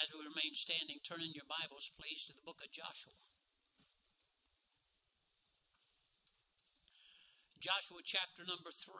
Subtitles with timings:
[0.00, 3.12] As we remain standing, turn in your Bibles, please, to the book of Joshua.
[7.60, 8.96] Joshua chapter number 3.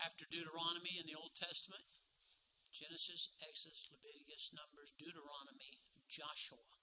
[0.00, 1.84] After Deuteronomy in the Old Testament,
[2.72, 6.77] Genesis, Exodus, Leviticus, Numbers, Deuteronomy, Joshua.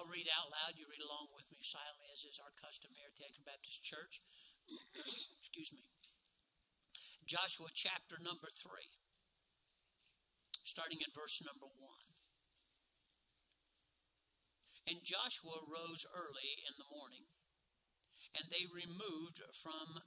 [0.00, 0.80] I'll read out loud.
[0.80, 3.84] You read along with me silently, as is our custom here at the Anchor Baptist
[3.84, 4.24] Church.
[4.96, 5.84] Excuse me.
[7.28, 8.80] Joshua chapter number 3,
[10.64, 11.84] starting in verse number 1.
[14.88, 17.28] And Joshua rose early in the morning,
[18.32, 20.00] and they removed from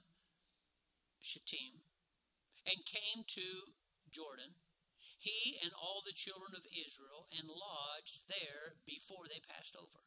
[1.22, 1.86] Shittim
[2.66, 3.78] and came to
[4.10, 4.58] Jordan
[5.24, 10.04] he and all the children of Israel, and lodged there before they passed over.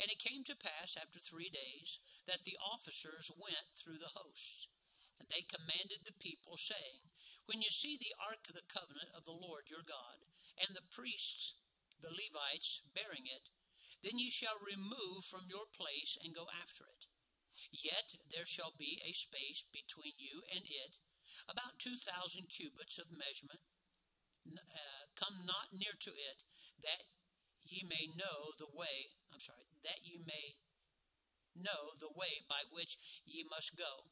[0.00, 4.66] And it came to pass after three days that the officers went through the hosts.
[5.20, 7.10] And they commanded the people, saying,
[7.44, 10.24] When you see the ark of the covenant of the Lord your God,
[10.56, 11.58] and the priests,
[12.00, 13.50] the Levites, bearing it,
[14.06, 17.10] then ye shall remove from your place and go after it.
[17.74, 21.02] Yet there shall be a space between you and it,
[21.50, 23.66] about two thousand cubits of measurement
[24.56, 26.38] uh, come not near to it,
[26.80, 27.04] that
[27.66, 30.56] ye may know the way, I'm sorry, that ye may
[31.52, 32.96] know the way by which
[33.26, 34.08] ye must go,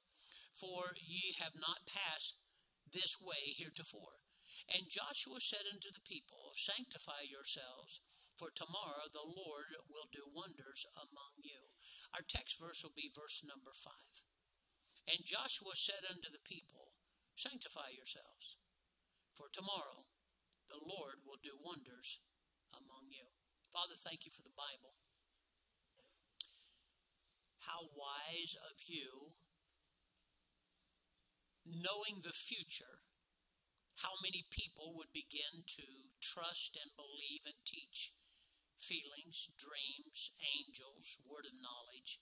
[0.52, 2.36] for ye have not passed
[2.92, 4.24] this way heretofore.
[4.72, 8.02] And Joshua said unto the people, Sanctify yourselves,
[8.34, 11.72] for tomorrow the Lord will do wonders among you.
[12.14, 14.14] Our text verse will be verse number five.
[15.06, 16.96] And Joshua said unto the people,
[17.36, 18.58] Sanctify yourselves,
[19.36, 20.05] for tomorrow
[20.68, 22.18] the Lord will do wonders
[22.74, 23.26] among you.
[23.72, 24.94] Father, thank you for the Bible.
[27.66, 29.34] How wise of you,
[31.66, 33.02] knowing the future,
[34.04, 35.88] how many people would begin to
[36.22, 38.12] trust and believe and teach
[38.78, 42.20] feelings, dreams, angels, word of knowledge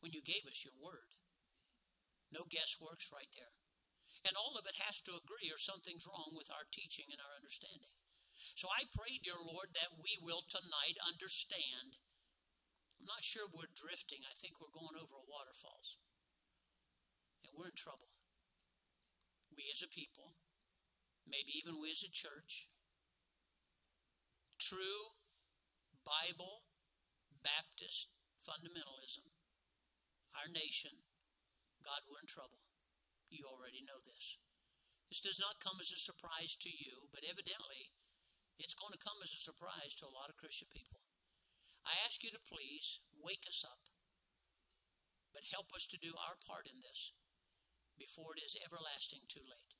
[0.00, 1.16] when you gave us your word.
[2.30, 3.65] No guessworks right there.
[4.26, 7.38] And all of it has to agree, or something's wrong with our teaching and our
[7.38, 7.94] understanding.
[8.58, 11.94] So I pray, dear Lord, that we will tonight understand.
[12.98, 14.26] I'm not sure we're drifting.
[14.26, 16.02] I think we're going over waterfalls.
[17.46, 18.10] And we're in trouble.
[19.54, 20.34] We as a people,
[21.22, 22.66] maybe even we as a church,
[24.58, 25.14] true
[26.02, 26.66] Bible
[27.46, 28.10] Baptist
[28.42, 29.30] fundamentalism,
[30.34, 31.06] our nation,
[31.82, 32.65] God, we're in trouble.
[33.30, 34.38] You already know this.
[35.10, 37.94] This does not come as a surprise to you, but evidently
[38.58, 41.04] it's going to come as a surprise to a lot of Christian people.
[41.86, 43.78] I ask you to please wake us up,
[45.30, 47.14] but help us to do our part in this
[47.94, 49.76] before it is everlasting too late.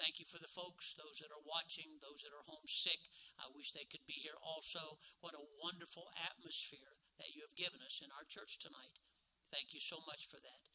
[0.00, 3.12] Thank you for the folks, those that are watching, those that are homesick.
[3.36, 5.02] I wish they could be here also.
[5.20, 9.04] What a wonderful atmosphere that you have given us in our church tonight.
[9.52, 10.71] Thank you so much for that.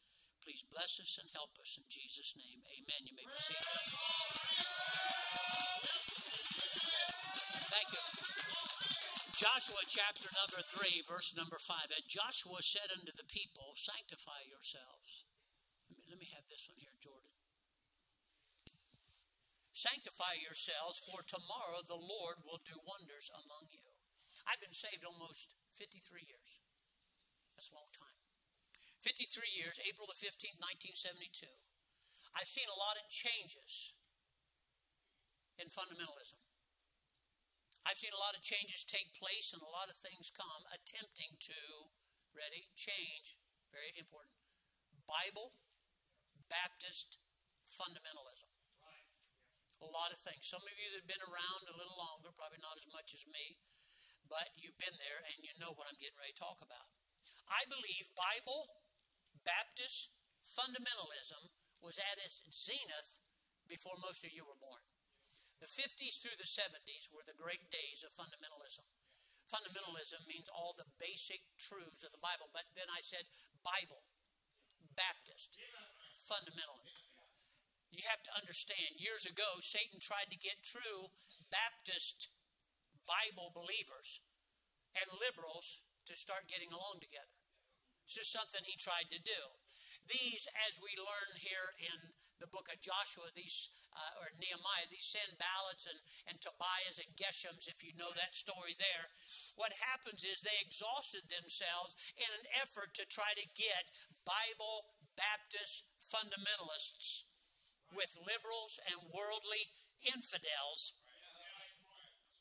[0.48, 2.64] Please bless us and help us in Jesus' name.
[2.72, 3.04] Amen.
[3.04, 3.68] You may be seated.
[7.68, 8.00] Thank you.
[9.36, 12.00] Joshua chapter number 3, verse number 5.
[12.00, 15.28] And Joshua said unto the people, Sanctify yourselves.
[15.92, 17.28] Let me, let me have this one here, Jordan.
[19.76, 23.84] Sanctify yourselves, for tomorrow the Lord will do wonders among you.
[24.48, 26.64] I've been saved almost 53 years.
[27.52, 28.07] That's a long time.
[28.98, 31.46] 53 years, April the 15th, 1972.
[32.34, 33.94] I've seen a lot of changes
[35.58, 36.38] in fundamentalism.
[37.86, 41.38] I've seen a lot of changes take place and a lot of things come attempting
[41.46, 41.60] to,
[42.34, 43.38] ready, change,
[43.70, 44.34] very important,
[45.06, 45.56] Bible,
[46.50, 47.22] Baptist
[47.64, 48.50] fundamentalism.
[49.78, 50.42] A lot of things.
[50.42, 53.22] Some of you that have been around a little longer, probably not as much as
[53.30, 53.62] me,
[54.26, 56.90] but you've been there and you know what I'm getting ready to talk about.
[57.46, 58.87] I believe Bible,
[59.48, 60.12] Baptist
[60.44, 61.48] fundamentalism
[61.80, 63.24] was at its zenith
[63.64, 64.84] before most of you were born.
[65.64, 68.84] The 50s through the 70s were the great days of fundamentalism.
[69.48, 73.24] Fundamentalism means all the basic truths of the Bible, but then I said
[73.64, 74.04] Bible,
[74.92, 75.56] Baptist,
[76.20, 77.08] fundamentalism.
[77.88, 81.08] You have to understand, years ago, Satan tried to get true
[81.48, 82.28] Baptist
[83.08, 84.20] Bible believers
[84.92, 87.47] and liberals to start getting along together.
[88.08, 89.42] It's just something he tried to do.
[90.08, 95.12] These, as we learn here in the book of Joshua, these uh, or Nehemiah, these
[95.12, 99.12] Sanballats and, and Tobias and Geshems, if you know that story there.
[99.60, 103.92] What happens is they exhausted themselves in an effort to try to get
[104.24, 107.28] Bible Baptist fundamentalists
[107.92, 109.68] with liberals and worldly
[110.00, 110.96] infidels.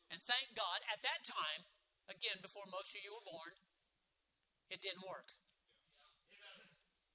[0.08, 1.68] And thank God, at that time,
[2.08, 3.52] again, before most of you were born,
[4.72, 5.36] it didn't work.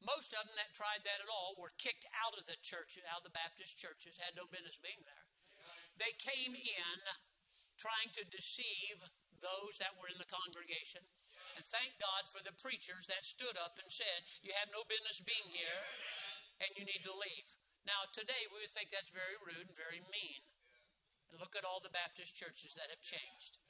[0.03, 3.23] Most of them that tried that at all were kicked out of the church, out
[3.23, 5.27] of the Baptist churches, had no business being there.
[5.99, 6.99] They came in
[7.79, 8.99] trying to deceive
[9.39, 11.03] those that were in the congregation.
[11.55, 15.23] And thank God for the preachers that stood up and said, You have no business
[15.23, 15.83] being here
[16.63, 17.49] and you need to leave.
[17.83, 20.43] Now, today we would think that's very rude and very mean.
[21.31, 23.63] And look at all the Baptist churches that have changed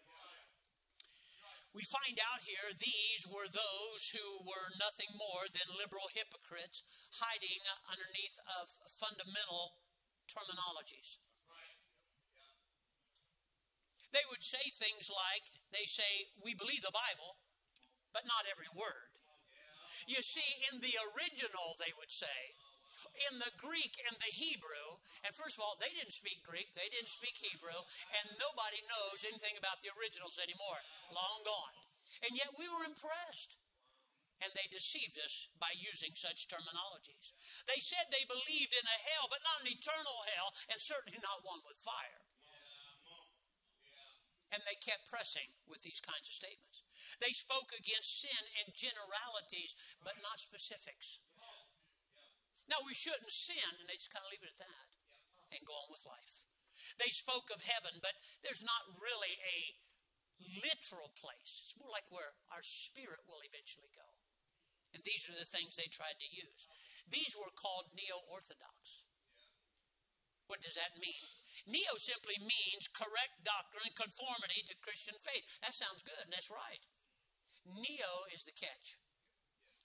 [1.72, 6.84] we find out here these were those who were nothing more than liberal hypocrites
[7.16, 9.80] hiding underneath of fundamental
[10.28, 11.16] terminologies.
[14.12, 17.40] They would say things like, they say, we believe the Bible,
[18.12, 19.16] but not every word.
[20.04, 22.52] You see, in the original, they would say,
[23.30, 26.88] in the Greek and the Hebrew, and first of all, they didn't speak Greek, they
[26.88, 27.84] didn't speak Hebrew,
[28.20, 30.80] and nobody knows anything about the originals anymore.
[31.12, 31.76] Long gone.
[32.24, 33.60] And yet we were impressed.
[34.42, 37.30] And they deceived us by using such terminologies.
[37.70, 41.46] They said they believed in a hell, but not an eternal hell, and certainly not
[41.46, 42.26] one with fire.
[44.50, 46.82] And they kept pressing with these kinds of statements.
[47.22, 51.22] They spoke against sin in generalities, but not specifics.
[52.70, 54.86] Now, we shouldn't sin, and they just kind of leave it at that
[55.52, 56.48] and go on with life.
[56.96, 59.58] They spoke of heaven, but there's not really a
[60.62, 61.62] literal place.
[61.62, 64.08] It's more like where our spirit will eventually go.
[64.92, 66.68] And these are the things they tried to use.
[67.08, 69.08] These were called neo Orthodox.
[70.50, 71.24] What does that mean?
[71.64, 75.62] Neo simply means correct doctrine, conformity to Christian faith.
[75.64, 76.82] That sounds good, and that's right.
[77.64, 79.00] Neo is the catch.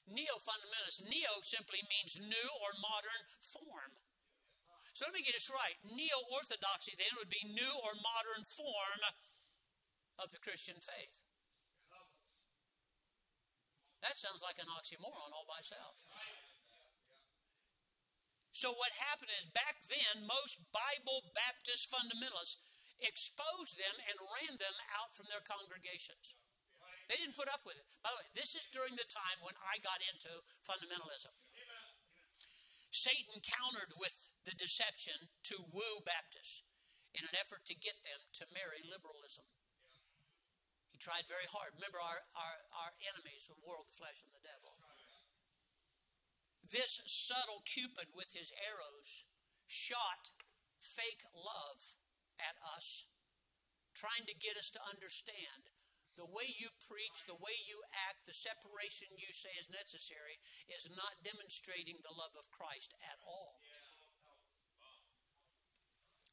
[0.07, 1.03] Neo fundamentalist.
[1.05, 3.99] Neo simply means new or modern form.
[4.95, 5.77] So let me get this right.
[5.85, 9.01] Neo orthodoxy then would be new or modern form
[10.17, 11.27] of the Christian faith.
[14.01, 15.97] That sounds like an oxymoron all by itself.
[18.57, 22.57] So, what happened is back then, most Bible Baptist fundamentalists
[22.97, 26.33] exposed them and ran them out from their congregations.
[27.07, 27.87] They didn't put up with it.
[28.03, 31.31] By the way, this is during the time when I got into fundamentalism.
[32.91, 36.67] Satan countered with the deception to woo Baptists
[37.15, 39.47] in an effort to get them to marry liberalism.
[40.91, 41.77] He tried very hard.
[41.77, 44.75] Remember, our, our, our enemies, the world, the flesh, and the devil.
[46.67, 49.23] This subtle Cupid with his arrows
[49.71, 50.35] shot
[50.83, 51.95] fake love
[52.35, 53.07] at us,
[53.95, 55.71] trying to get us to understand
[56.17, 57.77] the way you preach, the way you
[58.09, 63.21] act, the separation you say is necessary is not demonstrating the love of Christ at
[63.21, 63.61] all.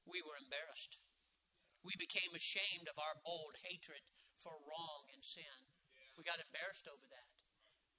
[0.09, 0.97] We were embarrassed.
[1.85, 4.01] We became ashamed of our bold hatred
[4.41, 5.69] for wrong and sin.
[6.17, 7.33] We got embarrassed over that.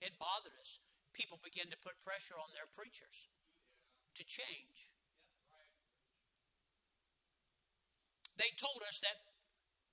[0.02, 0.82] It bothered us.
[1.14, 3.30] People began to put pressure on their preachers
[4.18, 4.90] to change.
[8.36, 9.22] They told us that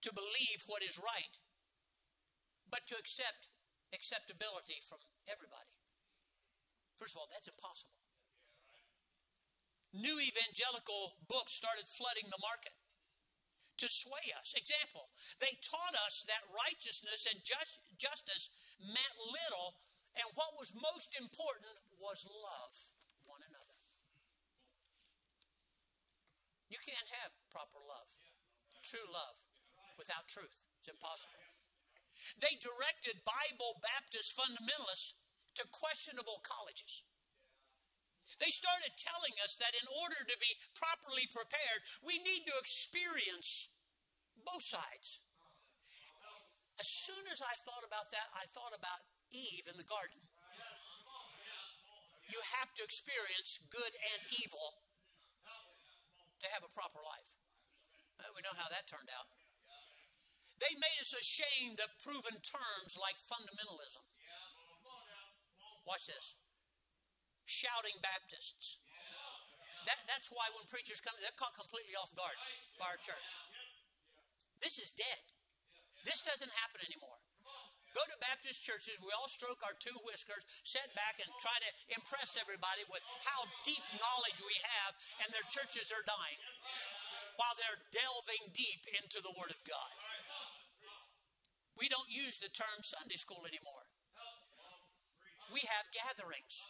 [0.03, 1.37] to believe what is right
[2.73, 3.53] but to accept
[3.93, 4.97] acceptability from
[5.29, 5.77] everybody.
[6.97, 7.93] First of all, that's impossible.
[9.93, 12.73] New evangelical books started flooding the market
[13.77, 14.57] to sway us.
[14.57, 18.49] Example, they taught us that righteousness and just, justice
[18.81, 19.77] meant little,
[20.17, 22.75] and what was most important was love
[23.29, 23.77] one another.
[26.73, 28.09] You can't have proper love,
[28.81, 29.37] true love,
[30.01, 30.65] without truth.
[30.81, 31.42] It's impossible.
[32.39, 35.19] They directed Bible Baptist fundamentalists
[35.61, 37.05] to questionable colleges.
[38.41, 43.71] They started telling us that in order to be properly prepared, we need to experience
[44.41, 45.21] both sides.
[46.81, 50.19] As soon as I thought about that, I thought about Eve in the garden.
[52.33, 54.81] You have to experience good and evil
[56.41, 57.37] to have a proper life.
[58.35, 59.29] we know how that turned out.
[60.63, 64.07] They made us ashamed of proven terms like fundamentalism.
[65.83, 66.39] Watch this.
[67.43, 68.79] Shouting Baptists.
[69.91, 72.39] That, that's why when preachers come, they're caught completely off guard
[72.79, 73.31] by our church.
[74.63, 75.23] This is dead.
[76.07, 77.19] This doesn't happen anymore.
[77.93, 81.71] Go to Baptist churches, we all stroke our two whiskers, sit back and try to
[81.93, 86.41] impress everybody with how deep knowledge we have, and their churches are dying
[87.37, 89.93] while they're delving deep into the Word of God.
[91.79, 93.87] We don't use the term Sunday school anymore.
[95.53, 96.69] We have gatherings,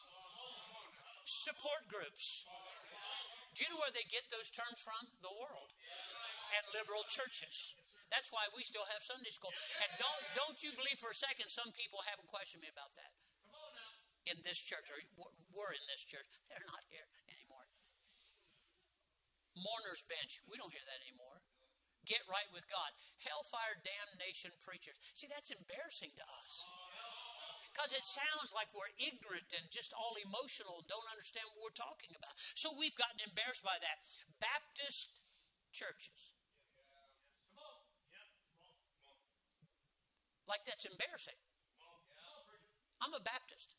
[1.22, 2.46] support groups.
[3.54, 5.06] Do you know where they get those terms from?
[5.20, 5.70] The world
[6.56, 7.76] and liberal churches.
[8.08, 9.52] That's why we still have Sunday school.
[9.84, 13.12] And don't don't you believe for a second some people haven't questioned me about that.
[14.22, 15.02] In this church, or
[15.50, 16.24] were in this church.
[16.46, 17.66] They're not here anymore.
[19.58, 20.38] Mourner's bench.
[20.46, 21.41] We don't hear that anymore.
[22.12, 22.92] Get right with God.
[23.24, 25.00] Hellfire damnation preachers.
[25.16, 26.68] See, that's embarrassing to us.
[27.72, 31.80] Because it sounds like we're ignorant and just all emotional and don't understand what we're
[31.80, 32.36] talking about.
[32.36, 34.04] So we've gotten embarrassed by that.
[34.44, 35.24] Baptist
[35.72, 36.36] churches
[40.52, 41.38] Like that's embarrassing.
[43.00, 43.72] I'm a Baptist.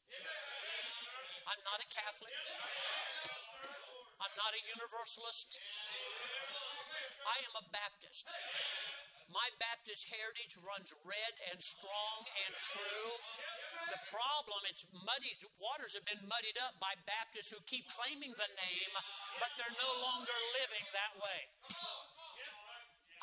[1.45, 2.33] I'm not a Catholic.
[4.17, 5.61] I'm not a Universalist.
[7.23, 8.27] I am a Baptist.
[9.31, 13.11] My Baptist heritage runs red and strong and true.
[13.89, 18.51] The problem, it's muddy, waters have been muddied up by Baptists who keep claiming the
[18.55, 18.93] name,
[19.41, 21.39] but they're no longer living that way.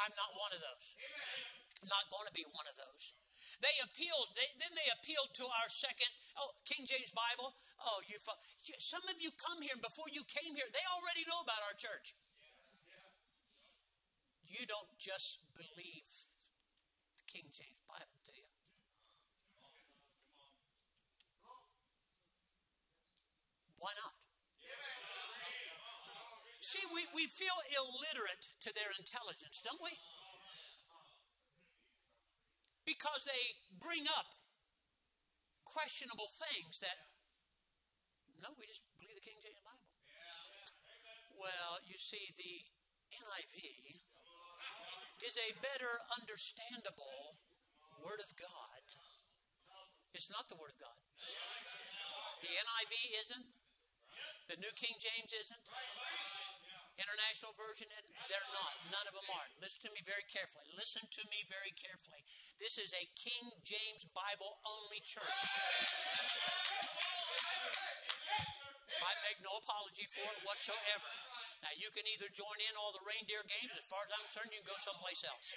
[0.01, 0.87] I'm not one of those.
[1.85, 3.15] I'm not going to be one of those.
[3.61, 6.09] They appealed, they, then they appealed to our second,
[6.41, 7.53] oh, King James Bible.
[7.85, 8.17] Oh, you,
[8.81, 11.77] some of you come here, and before you came here, they already know about our
[11.77, 12.17] church.
[14.51, 16.11] You don't just believe
[17.17, 18.51] the King James Bible, do you?
[23.79, 24.19] Why not?
[26.61, 29.97] See, we, we feel illiterate to their intelligence, don't we?
[32.91, 34.35] because they bring up
[35.63, 36.99] questionable things that,
[38.43, 39.87] no, we just believe the King James Bible.
[41.39, 42.67] Well, you see, the
[43.15, 44.10] NIV
[45.27, 47.37] is a better understandable
[48.01, 48.83] Word of God.
[50.17, 51.01] It's not the Word of God.
[52.41, 53.49] The NIV isn't.
[54.49, 55.65] The New King James isn't.
[57.01, 57.89] International Version,
[58.29, 58.75] they're not.
[58.93, 59.49] None of them are.
[59.61, 60.69] Listen to me very carefully.
[60.77, 62.21] Listen to me very carefully.
[62.61, 65.45] This is a King James Bible only church.
[69.01, 71.30] I make no apology for it whatsoever.
[71.61, 74.49] Now, you can either join in all the reindeer games, as far as I'm concerned,
[74.49, 75.53] you can go someplace else.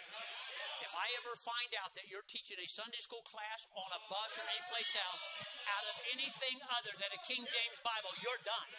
[0.84, 4.36] If I ever find out that you're teaching a Sunday school class on a bus
[4.36, 5.22] or anyplace else
[5.72, 8.70] out of anything other than a King James Bible, you're done.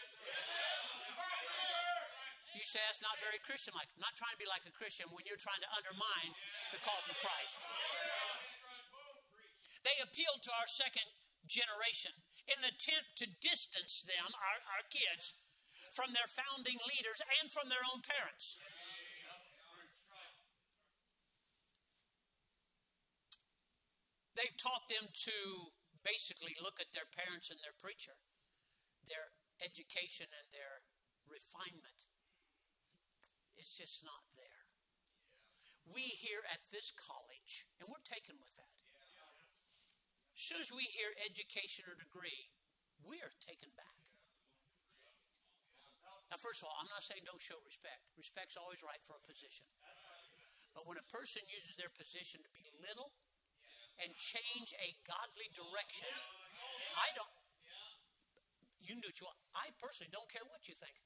[2.52, 3.88] You say that's not very Christian like.
[3.98, 6.30] Not trying to be like a Christian when you're trying to undermine
[6.70, 7.64] the cause of Christ.
[9.82, 11.08] They appealed to our second
[11.48, 12.14] generation
[12.46, 15.32] in an attempt to distance them, our, our kids,
[15.94, 18.58] from their founding leaders and from their own parents.
[24.34, 25.70] They've taught them to
[26.02, 28.18] basically look at their parents and their preacher,
[29.06, 29.30] their
[29.62, 30.82] education and their
[31.30, 32.10] refinement
[33.64, 34.68] it's just not there.
[35.88, 38.76] We here at this college, and we're taken with that.
[40.36, 42.52] As soon as we hear education or degree,
[43.00, 44.03] we are taken back.
[46.34, 48.10] Now, first of all, I'm not saying don't show respect.
[48.18, 49.70] Respect's always right for a position.
[50.74, 53.14] But when a person uses their position to belittle
[54.02, 56.10] and change a godly direction,
[56.98, 57.38] I don't.
[58.82, 59.38] You knew what you want.
[59.54, 60.98] I personally don't care what you think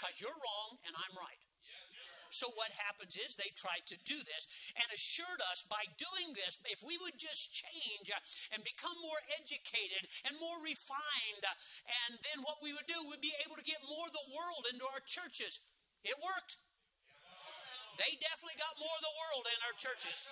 [0.00, 1.44] because you're wrong and I'm right.
[2.34, 6.58] So what happens is they tried to do this and assured us by doing this,
[6.66, 8.10] if we would just change
[8.50, 11.46] and become more educated and more refined,
[12.02, 14.66] and then what we would do, we'd be able to get more of the world
[14.66, 15.62] into our churches.
[16.02, 16.58] It worked.
[18.02, 20.26] They definitely got more of the world in our churches.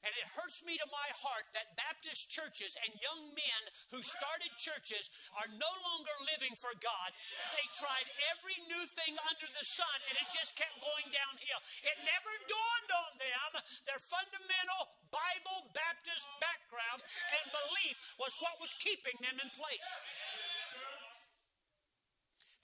[0.00, 4.48] And it hurts me to my heart that Baptist churches and young men who started
[4.56, 7.10] churches are no longer living for God.
[7.52, 11.60] They tried every new thing under the sun and it just kept going downhill.
[11.84, 13.50] It never dawned on them
[13.84, 19.90] their fundamental Bible Baptist background and belief was what was keeping them in place.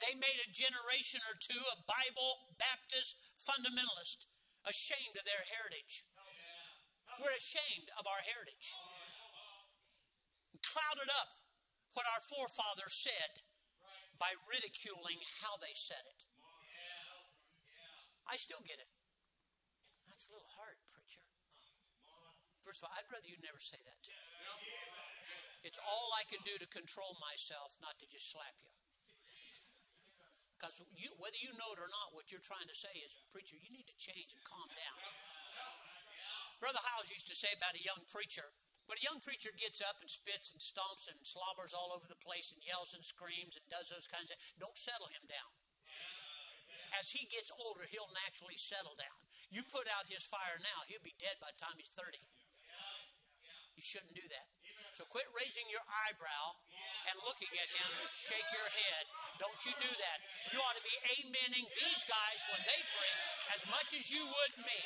[0.00, 4.28] They made a generation or two of Bible Baptist fundamentalists
[4.68, 6.04] ashamed of their heritage.
[7.16, 8.76] We're ashamed of our heritage.
[10.60, 11.30] Clouded up
[11.96, 13.40] what our forefathers said
[14.20, 16.28] by ridiculing how they said it.
[18.28, 18.90] I still get it.
[20.08, 21.24] That's a little hard, preacher.
[22.64, 24.26] First of all, I'd rather you never say that to me.
[25.62, 28.72] It's all I can do to control myself not to just slap you.
[30.56, 33.60] Because you, whether you know it or not, what you're trying to say is, preacher,
[33.60, 35.00] you need to change and calm down.
[36.60, 38.48] Brother Howes used to say about a young preacher,
[38.86, 42.18] when a young preacher gets up and spits and stomps and slobbers all over the
[42.22, 45.52] place and yells and screams and does those kinds of things, don't settle him down.
[46.94, 49.20] As he gets older, he'll naturally settle down.
[49.50, 52.14] You put out his fire now, he'll be dead by the time he's 30.
[53.74, 54.48] You shouldn't do that.
[54.96, 56.56] So quit raising your eyebrow
[57.12, 59.04] and looking at him, shake your head.
[59.36, 60.18] Don't you do that.
[60.48, 63.20] You ought to be amening these guys when they preach
[63.52, 64.80] as much as you would me.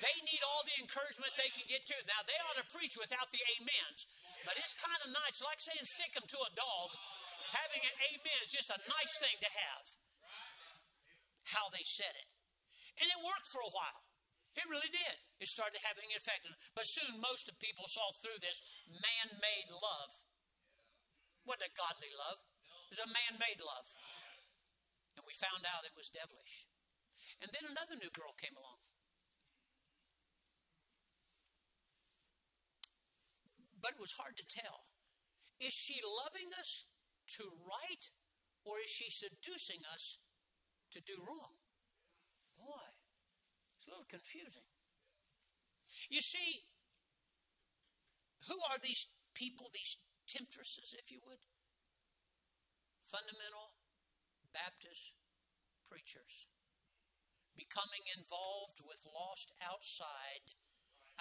[0.00, 1.96] They need all the encouragement they can get to.
[2.04, 4.04] Now, they ought to preach without the amens,
[4.44, 5.40] but it's kind of nice.
[5.40, 6.88] Like saying sic them to a dog,
[7.56, 9.86] having an amen is just a nice thing to have.
[11.56, 12.28] How they said it.
[13.00, 14.02] And it worked for a while.
[14.56, 15.16] It really did.
[15.36, 16.48] It started having an effect.
[16.72, 20.12] But soon most of people saw through this man made love.
[21.44, 22.42] Wasn't a godly love,
[22.90, 23.86] it was a man made love.
[25.14, 26.66] And we found out it was devilish.
[27.40, 28.75] And then another new girl came along.
[33.86, 34.90] But it was hard to tell.
[35.62, 36.90] Is she loving us
[37.38, 38.10] to right,
[38.66, 40.18] or is she seducing us
[40.90, 41.62] to do wrong?
[42.58, 42.90] Boy,
[43.78, 44.66] it's a little confusing.
[46.10, 46.66] You see,
[48.50, 49.06] who are these
[49.38, 51.46] people, these temptresses, if you would?
[53.06, 53.78] Fundamental
[54.50, 55.14] Baptist
[55.86, 56.50] preachers
[57.54, 60.58] becoming involved with lost outside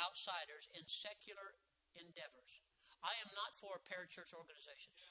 [0.02, 1.62] outsiders in secular
[2.00, 2.62] endeavors.
[3.06, 5.06] I am not for parachurch organizations.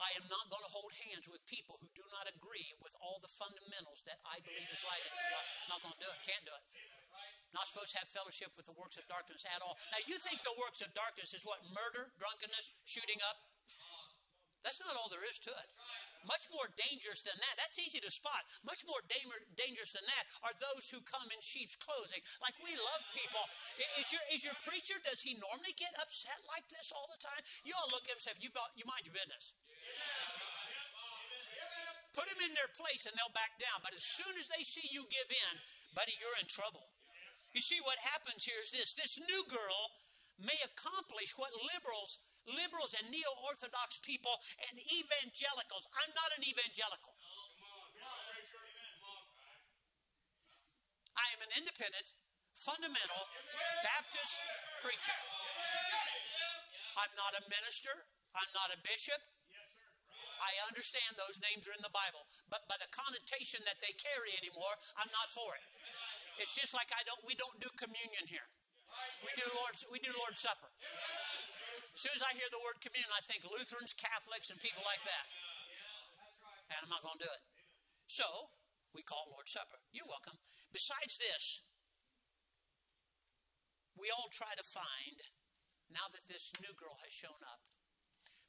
[0.00, 3.20] I am not going to hold hands with people who do not agree with all
[3.20, 5.04] the fundamentals that I believe is right.
[5.04, 6.18] I'm not going to do it.
[6.24, 6.64] Can't do it.
[7.52, 9.76] Not supposed to have fellowship with the works of darkness at all.
[9.92, 11.60] Now, you think the works of darkness is what?
[11.74, 13.36] Murder, drunkenness, shooting up?
[14.60, 15.68] That's not all there is to it.
[16.28, 17.56] Much more dangerous than that.
[17.56, 18.44] That's easy to spot.
[18.60, 19.00] Much more
[19.56, 22.20] dangerous than that are those who come in sheep's clothing.
[22.44, 23.40] Like we love people.
[23.96, 25.00] Is your is your preacher?
[25.00, 27.40] Does he normally get upset like this all the time?
[27.64, 29.56] You all look at him and say, "You you mind your business."
[32.12, 33.80] Put them in their place and they'll back down.
[33.80, 35.54] But as soon as they see you give in,
[35.94, 36.84] buddy, you're in trouble.
[37.54, 39.94] You see, what happens here is this this new girl
[40.36, 44.32] may accomplish what liberals liberals and neo Orthodox people
[44.70, 45.88] and evangelicals.
[45.96, 47.16] I'm not an evangelical.
[51.16, 52.16] I am an independent,
[52.56, 53.22] fundamental
[53.84, 54.44] Baptist
[54.80, 55.18] preacher.
[56.96, 57.92] I'm not a minister.
[58.36, 59.20] I'm not a bishop.
[60.40, 64.32] I understand those names are in the Bible, but by the connotation that they carry
[64.40, 65.64] anymore, I'm not for it.
[66.40, 68.48] It's just like I don't we don't do communion here.
[69.20, 70.72] We do Lord's we do Lord's Supper.
[71.92, 75.02] As soon as I hear the word communion, I think Lutherans, Catholics, and people like
[75.04, 75.26] that.
[76.70, 77.44] And I'm not going to do it.
[78.06, 78.26] So,
[78.94, 79.78] we call Lord's Supper.
[79.90, 80.38] You're welcome.
[80.70, 81.66] Besides this,
[83.98, 85.18] we all try to find,
[85.90, 87.62] now that this new girl has shown up,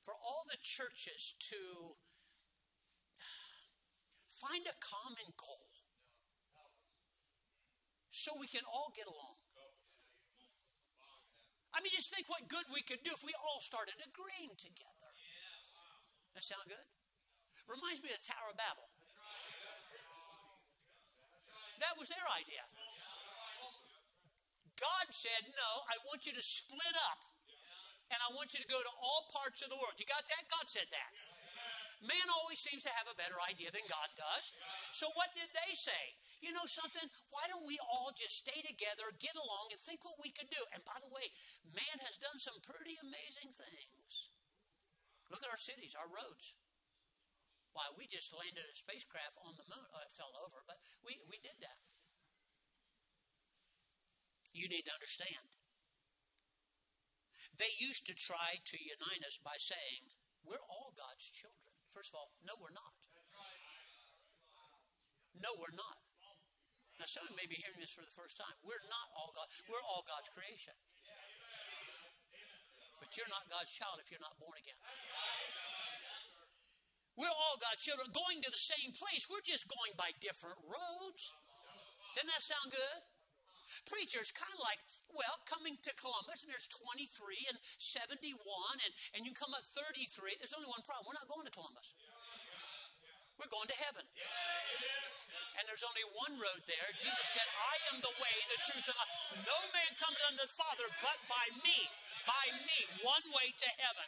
[0.06, 1.98] for all the churches to
[4.30, 5.70] find a common goal
[8.10, 9.41] so we can all get along.
[11.72, 15.10] I mean, just think what good we could do if we all started agreeing together.
[16.36, 16.88] That sound good?
[17.68, 18.88] Reminds me of the Tower of Babel.
[21.80, 22.66] That was their idea.
[24.78, 27.22] God said, No, I want you to split up
[28.12, 29.96] and I want you to go to all parts of the world.
[29.96, 30.44] You got that?
[30.52, 31.12] God said that.
[32.02, 34.50] Man always seems to have a better idea than God does.
[34.90, 36.18] So, what did they say?
[36.42, 37.06] You know something?
[37.30, 40.62] Why don't we all just stay together, get along, and think what we could do?
[40.74, 41.30] And by the way,
[41.70, 44.34] man has done some pretty amazing things.
[45.30, 46.58] Look at our cities, our roads.
[47.78, 49.86] Why, we just landed a spacecraft on the moon.
[49.94, 51.80] Oh, it fell over, but we, we did that.
[54.52, 55.48] You need to understand.
[57.56, 60.12] They used to try to unite us by saying,
[60.44, 61.71] We're all God's children.
[61.92, 62.96] First of all, no, we're not.
[65.44, 66.00] No, we're not.
[66.96, 68.54] Now, some of you may be hearing this for the first time.
[68.64, 69.50] We're not all God.
[69.68, 70.76] We're all God's creation.
[73.02, 74.78] But you're not God's child if you're not born again.
[77.20, 79.28] We're all God's children going to the same place.
[79.28, 81.34] We're just going by different roads.
[82.16, 83.02] Doesn't that sound good?
[83.88, 84.82] Preachers kind of like,
[85.12, 88.36] well, coming to Columbus, and there's 23 and 71,
[88.84, 90.36] and, and you come up 33.
[90.40, 91.12] There's only one problem.
[91.12, 91.96] We're not going to Columbus.
[93.40, 94.06] We're going to heaven.
[95.58, 96.88] And there's only one road there.
[96.96, 99.14] Jesus said, I am the way, the truth, and the life.
[99.44, 101.80] No man comes unto the Father but by me.
[102.24, 102.80] By me.
[103.04, 104.08] One way to heaven.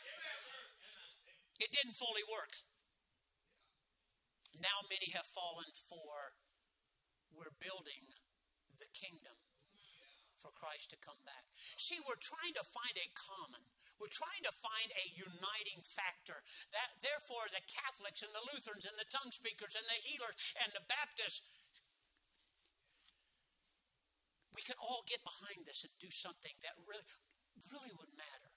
[1.59, 2.63] It didn't fully work.
[4.61, 6.39] Now many have fallen for
[7.33, 8.13] we're building
[8.77, 9.42] the kingdom
[10.43, 11.47] for Christ to come back.
[11.55, 13.63] See, we're trying to find a common,
[13.95, 16.43] we're trying to find a uniting factor.
[16.75, 20.75] That therefore the Catholics and the Lutherans and the tongue speakers and the healers and
[20.75, 21.47] the Baptists
[24.53, 27.05] we can all get behind this and do something that really
[27.73, 28.53] really would matter.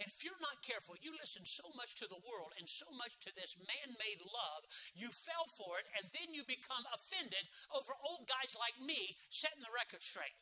[0.00, 3.20] And if you're not careful, you listen so much to the world and so much
[3.20, 4.64] to this man made love,
[4.96, 9.60] you fell for it, and then you become offended over old guys like me setting
[9.60, 10.34] the record straight.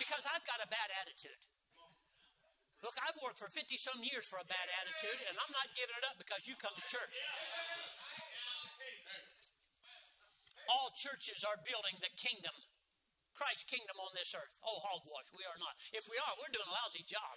[0.00, 1.36] Because I've got a bad attitude.
[2.80, 5.92] Look, I've worked for 50 some years for a bad attitude, and I'm not giving
[5.92, 7.20] it up because you come to church.
[10.64, 12.56] All churches are building the kingdom,
[13.36, 14.56] Christ's kingdom on this earth.
[14.64, 15.76] Oh, hogwash, we are not.
[15.92, 17.36] If we are, we're doing a lousy job.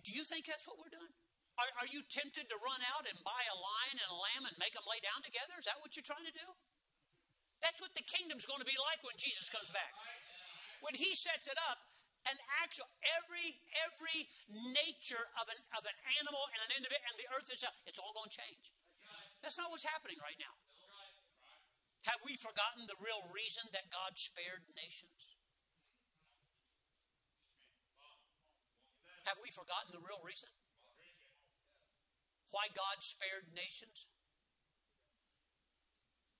[0.00, 1.12] Do you think that's what we're doing?
[1.58, 4.56] Are, are you tempted to run out and buy a lion and a lamb and
[4.62, 5.58] make them lay down together?
[5.58, 6.48] Is that what you're trying to do?
[7.58, 9.90] That's what the kingdom's going to be like when Jesus comes back.
[10.80, 11.82] When he sets it up,
[12.26, 12.86] an actual
[13.18, 13.56] every
[13.88, 14.28] every
[14.74, 18.14] nature of an of an animal and an individual and the earth itself, it's all
[18.14, 18.70] going to change.
[19.42, 20.54] That's not what's happening right now.
[22.06, 25.38] Have we forgotten the real reason that God spared nations?
[29.26, 30.48] Have we forgotten the real reason?
[32.48, 34.08] Why God spared nations?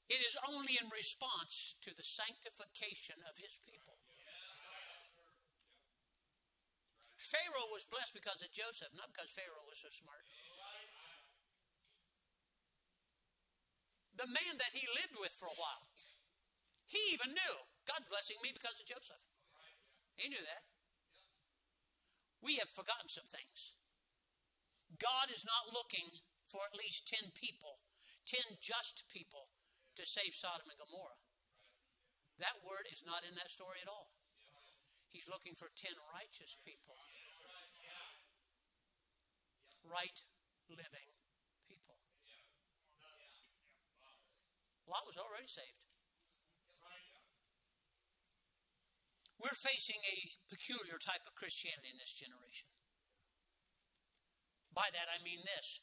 [0.09, 4.01] It is only in response to the sanctification of his people.
[7.13, 10.25] Pharaoh was blessed because of Joseph, not because Pharaoh was so smart.
[14.17, 15.93] The man that he lived with for a while,
[16.89, 19.21] he even knew God's blessing me because of Joseph.
[20.17, 20.65] He knew that
[22.41, 23.77] we have forgotten some things.
[24.97, 26.09] God is not looking
[26.49, 27.85] for at least 10 people,
[28.25, 29.53] 10 just people
[29.99, 31.19] to save Sodom and Gomorrah.
[32.39, 34.15] That word is not in that story at all.
[35.11, 36.95] He's looking for 10 righteous people.
[39.83, 40.19] Right
[40.71, 41.11] living
[41.67, 41.99] people.
[44.87, 45.83] Lot was already saved.
[49.39, 50.19] We're facing a
[50.51, 52.71] peculiar type of Christianity in this generation.
[54.75, 55.83] By that I mean this.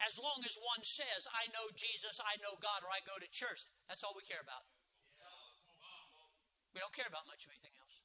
[0.00, 3.28] As long as one says, I know Jesus, I know God, or I go to
[3.28, 4.64] church, that's all we care about.
[6.72, 7.96] We don't care about much of anything else.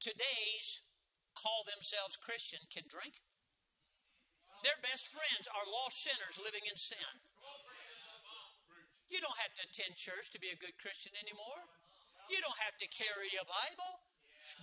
[0.00, 0.82] Today's
[1.36, 3.20] call themselves Christian can drink.
[4.62, 7.12] Their best friends are lost sinners living in sin.
[9.10, 11.62] You don't have to attend church to be a good Christian anymore.
[12.30, 14.08] You don't have to carry a Bible.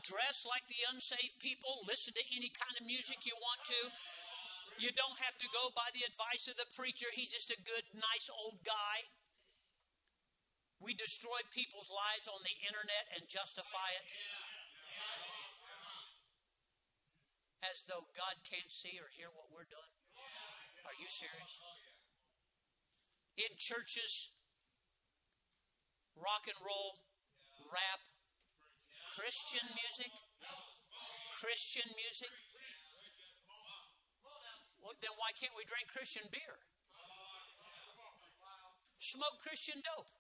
[0.02, 1.84] Dress like the unsaved people.
[1.86, 3.80] Listen to any kind of music you want to.
[4.80, 7.12] You don't have to go by the advice of the preacher.
[7.12, 9.12] He's just a good, nice old guy.
[10.80, 14.08] We destroy people's lives on the internet and justify it
[17.60, 19.94] as though God can't see or hear what we're doing.
[20.88, 21.60] Are you serious?
[23.36, 24.32] In churches,
[26.16, 27.04] rock and roll,
[27.68, 28.00] rap,
[29.12, 30.12] Christian music,
[31.36, 32.32] Christian music.
[34.80, 36.56] Well, then why can't we drink Christian beer?
[39.00, 40.12] Smoke Christian dope.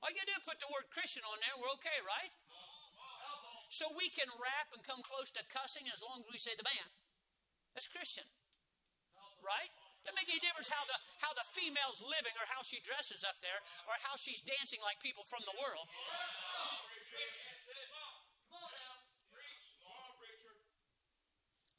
[0.00, 2.32] All you do is put the word Christian on there, we're okay, right?
[3.70, 6.66] So we can rap and come close to cussing as long as we say the
[6.66, 6.88] man.
[7.74, 8.26] That's Christian.
[9.38, 9.70] Right?
[10.02, 13.36] Doesn't make any difference how the how the female's living or how she dresses up
[13.44, 15.86] there or how she's dancing like people from the world.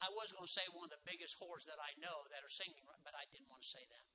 [0.02, 2.50] I was going to say one of the biggest whores that I know that are
[2.50, 4.06] singing, but I didn't want to say that.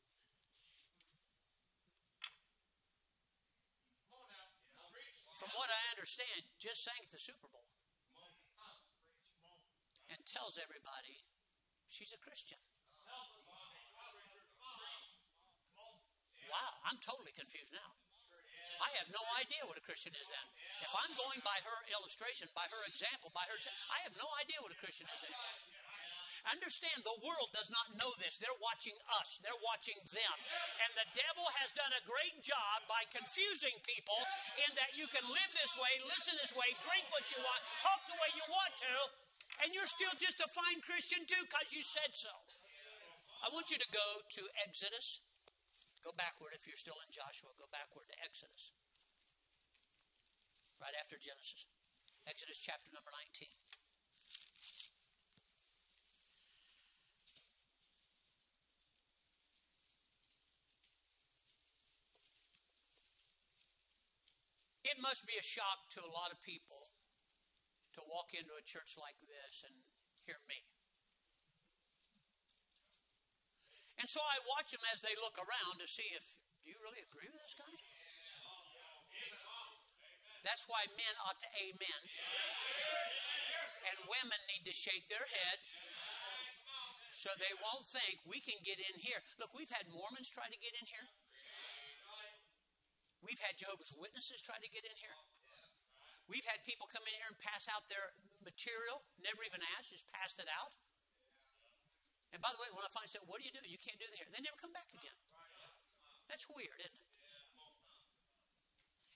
[5.40, 7.72] From what I understand, just sang at the Super Bowl
[10.12, 11.24] and tells everybody
[11.88, 12.60] she's a Christian.
[16.52, 17.96] Wow, I'm totally confused now.
[18.78, 20.48] I have no idea what a Christian is then.
[20.86, 24.30] If I'm going by her illustration, by her example, by her, t- I have no
[24.42, 25.77] idea what a Christian is anymore.
[26.54, 28.38] Understand, the world does not know this.
[28.38, 30.36] They're watching us, they're watching them.
[30.86, 34.20] And the devil has done a great job by confusing people
[34.68, 38.02] in that you can live this way, listen this way, drink what you want, talk
[38.06, 38.94] the way you want to,
[39.64, 42.32] and you're still just a fine Christian too because you said so.
[43.46, 45.22] I want you to go to Exodus.
[46.06, 47.54] Go backward if you're still in Joshua.
[47.58, 48.74] Go backward to Exodus.
[50.78, 51.66] Right after Genesis.
[52.30, 53.50] Exodus chapter number 19.
[64.88, 66.88] It must be a shock to a lot of people
[67.98, 69.76] to walk into a church like this and
[70.24, 70.64] hear me.
[74.00, 77.02] And so I watch them as they look around to see if, do you really
[77.02, 77.76] agree with this guy?
[80.46, 82.02] That's why men ought to amen.
[83.92, 85.60] And women need to shake their head
[87.10, 89.20] so they won't think we can get in here.
[89.42, 91.10] Look, we've had Mormons try to get in here.
[93.28, 95.20] We've had Jehovah's Witnesses try to get in here.
[96.32, 100.08] We've had people come in here and pass out their material, never even asked, just
[100.16, 100.72] passed it out.
[102.32, 103.64] And by the way, when I finally say, What do you do?
[103.68, 104.32] You can't do that here.
[104.32, 105.16] They never come back again.
[106.28, 107.08] That's weird, isn't it?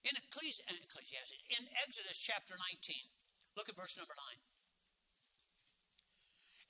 [0.01, 3.11] In Ecclesiastes, in Exodus chapter 19,
[3.53, 4.39] look at verse number 9.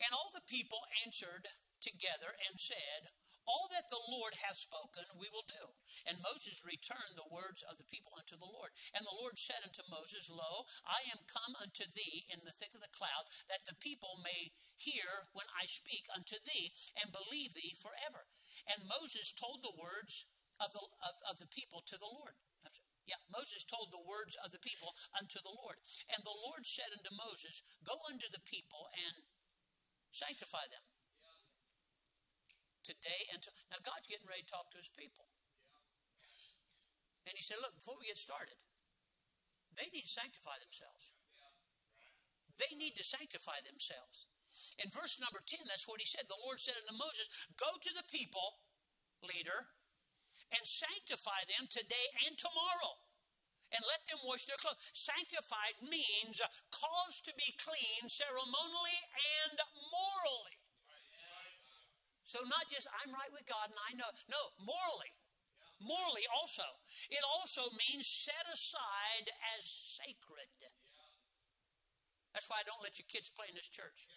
[0.02, 1.46] And all the people answered
[1.80, 3.14] together and said,
[3.50, 5.66] all that the Lord hath spoken, we will do.
[6.06, 8.74] And Moses returned the words of the people unto the Lord.
[8.94, 12.78] And the Lord said unto Moses, Lo, I am come unto thee in the thick
[12.78, 17.58] of the cloud, that the people may hear when I speak unto thee, and believe
[17.58, 18.30] thee forever.
[18.70, 20.30] And Moses told the words
[20.62, 22.38] of the, of, of the people to the Lord.
[23.10, 25.82] Yeah, Moses told the words of the people unto the Lord.
[26.14, 29.26] And the Lord said unto Moses, Go unto the people and
[30.14, 30.86] sanctify them
[32.92, 35.32] today and to, now God's getting ready to talk to his people.
[37.24, 38.60] And he said, Look, before we get started,
[39.80, 41.16] they need to sanctify themselves.
[42.60, 44.28] They need to sanctify themselves.
[44.76, 46.28] In verse number 10, that's what he said.
[46.28, 48.68] The Lord said unto Moses, Go to the people,
[49.24, 49.72] leader,
[50.52, 53.00] and sanctify them today and tomorrow.
[53.72, 54.84] And let them wash their clothes.
[54.92, 56.44] Sanctified means
[56.76, 59.00] caused to be clean ceremonially
[59.48, 59.56] and
[59.88, 60.51] morally.
[62.32, 64.08] So not just I'm right with God and I know.
[64.32, 65.12] No, morally.
[65.84, 66.64] Morally also.
[67.12, 69.28] It also means set aside
[69.60, 70.48] as sacred.
[72.32, 74.08] That's why I don't let your kids play in this church.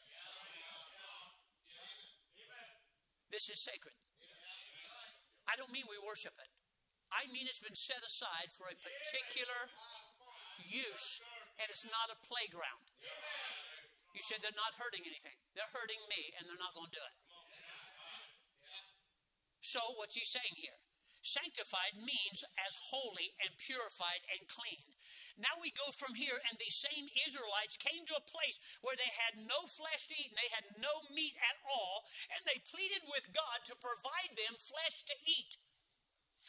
[3.35, 3.98] This is sacred.
[5.50, 6.50] I don't mean we worship it.
[7.11, 9.74] I mean it's been set aside for a particular
[10.62, 11.18] use,
[11.59, 12.94] and it's not a playground.
[14.14, 15.35] You said they're not hurting anything.
[15.59, 17.23] They're hurting me, and they're not going to do it.
[19.64, 20.77] So, what's he saying here?
[21.24, 24.85] Sanctified means as holy and purified and clean.
[25.40, 29.09] Now we go from here, and these same Israelites came to a place where they
[29.24, 33.09] had no flesh to eat and they had no meat at all, and they pleaded
[33.09, 35.57] with God to provide them flesh to eat.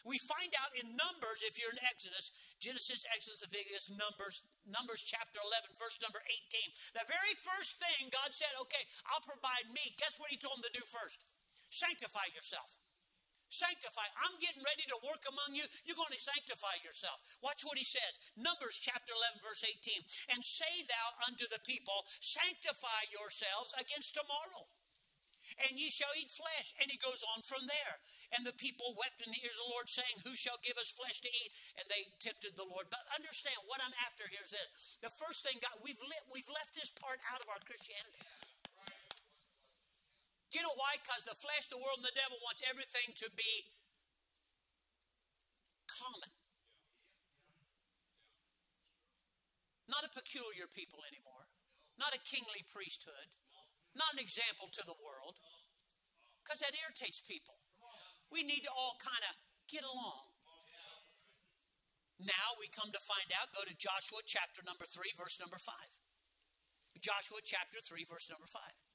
[0.04, 5.40] We find out in Numbers, if you're in Exodus, Genesis, Exodus, Leviticus, Numbers, Numbers chapter
[5.40, 6.20] 11, verse number
[6.52, 7.00] 18.
[7.00, 9.96] The very first thing God said, okay, I'll provide meat.
[9.96, 11.24] Guess what he told them to do first?
[11.72, 12.76] Sanctify yourself.
[13.48, 14.06] Sanctify.
[14.26, 15.64] I'm getting ready to work among you.
[15.86, 17.22] You're going to sanctify yourself.
[17.42, 18.18] Watch what he says.
[18.34, 20.02] Numbers chapter 11, verse 18.
[20.34, 24.66] And say thou unto the people, Sanctify yourselves against tomorrow.
[25.66, 26.74] And ye shall eat flesh.
[26.82, 28.02] And he goes on from there.
[28.34, 30.90] And the people wept in the ears of the Lord, saying, Who shall give us
[30.90, 31.50] flesh to eat?
[31.78, 32.90] And they tempted the Lord.
[32.90, 34.98] But understand what I'm after here is this.
[35.02, 36.00] The first thing, God, we've,
[36.34, 38.26] we've left this part out of our Christianity.
[40.56, 40.96] You know why?
[40.96, 43.68] Because the flesh, the world, and the devil wants everything to be
[45.84, 46.32] common.
[49.84, 51.52] Not a peculiar people anymore.
[52.00, 53.28] Not a kingly priesthood.
[53.92, 55.36] Not an example to the world.
[56.40, 57.60] Because that irritates people.
[58.32, 59.36] We need to all kind of
[59.68, 60.32] get along.
[62.16, 66.00] Now we come to find out, go to Joshua chapter number 3, verse number 5.
[67.04, 68.85] Joshua chapter 3, verse number 5.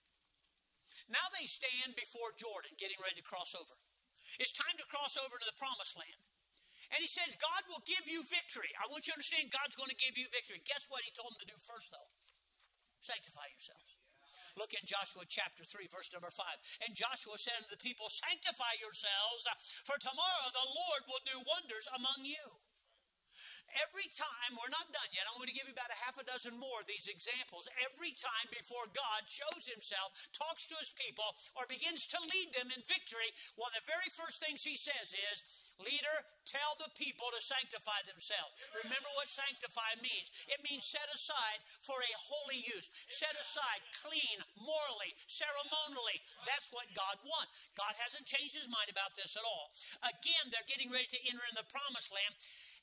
[1.11, 3.75] Now they stand before Jordan, getting ready to cross over.
[4.39, 6.21] It's time to cross over to the promised land.
[6.91, 8.71] And he says, God will give you victory.
[8.79, 10.59] I want you to understand God's going to give you victory.
[10.67, 12.11] Guess what he told them to do first, though?
[12.99, 13.91] Sanctify yourselves.
[14.59, 16.43] Look in Joshua chapter 3, verse number 5.
[16.83, 19.47] And Joshua said unto the people, Sanctify yourselves,
[19.87, 22.43] for tomorrow the Lord will do wonders among you.
[23.87, 25.27] Every time, we're not done yet.
[25.27, 27.71] I'm going to give you about a half a dozen more of these examples.
[27.87, 32.67] Every time before God shows himself, talks to his people, or begins to lead them
[32.71, 37.31] in victory, one of the very first things he says is, Leader, tell the people
[37.31, 38.53] to sanctify themselves.
[38.83, 44.37] Remember what sanctify means it means set aside for a holy use, set aside clean,
[44.59, 46.19] morally, ceremonially.
[46.43, 47.71] That's what God wants.
[47.77, 49.71] God hasn't changed his mind about this at all.
[50.05, 52.33] Again, they're getting ready to enter in the promised land.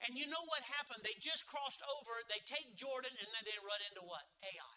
[0.06, 1.02] And you know what happened?
[1.02, 4.22] They just crossed over, they take Jordan, and then they run into what?
[4.46, 4.76] Ai.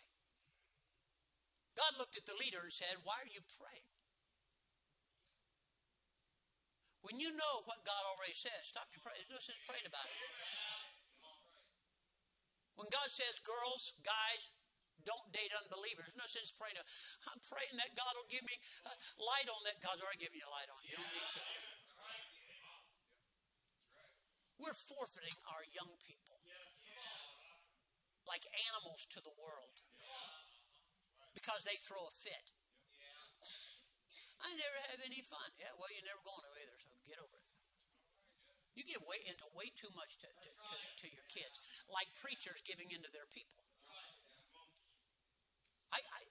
[1.78, 3.92] God looked at the leader and said, Why are you praying?
[7.02, 9.18] When you know what God already says, stop your praying.
[9.26, 10.18] There's no sense praying about it.
[12.78, 14.54] When God says, girls, guys,
[15.02, 16.14] don't date unbelievers.
[16.14, 16.78] No sense praying.
[16.78, 18.54] I'm praying that God will give me
[18.86, 19.82] a light on that.
[19.82, 20.82] God's already given you light on.
[20.86, 21.42] You don't need to.
[24.62, 26.38] We're forfeiting our young people
[28.30, 29.76] like animals to the world
[31.34, 32.54] because they throw a fit.
[34.42, 35.50] I never have any fun.
[35.58, 37.50] Yeah, well, you're never going to either, so get over it.
[38.78, 41.60] You give way into way too much to, to, to, to your kids,
[41.92, 43.66] like preachers giving into their people.
[45.92, 46.22] I, I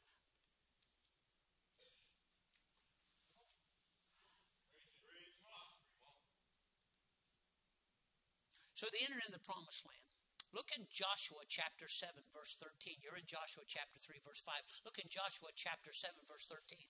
[8.81, 10.09] So they entered in the promised land.
[10.57, 12.97] Look in Joshua chapter 7, verse 13.
[13.05, 14.57] You're in Joshua chapter 3, verse 5.
[14.89, 16.81] Look in Joshua chapter 7, verse 13.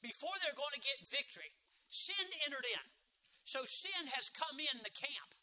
[0.00, 1.52] Before they're going to get victory,
[1.92, 2.86] sin entered in.
[3.44, 5.36] So sin has come in the camp.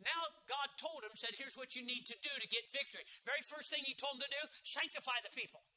[0.00, 3.04] Now God told him, said, here's what you need to do to get victory.
[3.28, 5.68] Very first thing he told him to do, sanctify the people.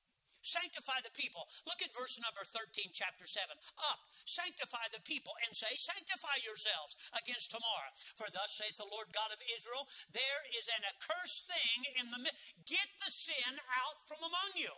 [0.44, 1.48] Sanctify the people.
[1.64, 3.48] Look at verse number 13, chapter 7.
[3.88, 7.92] Up, sanctify the people, and say, Sanctify yourselves against tomorrow.
[8.20, 12.20] For thus saith the Lord God of Israel, there is an accursed thing in the
[12.20, 12.60] midst.
[12.68, 13.56] Get the sin
[13.88, 14.76] out from among you.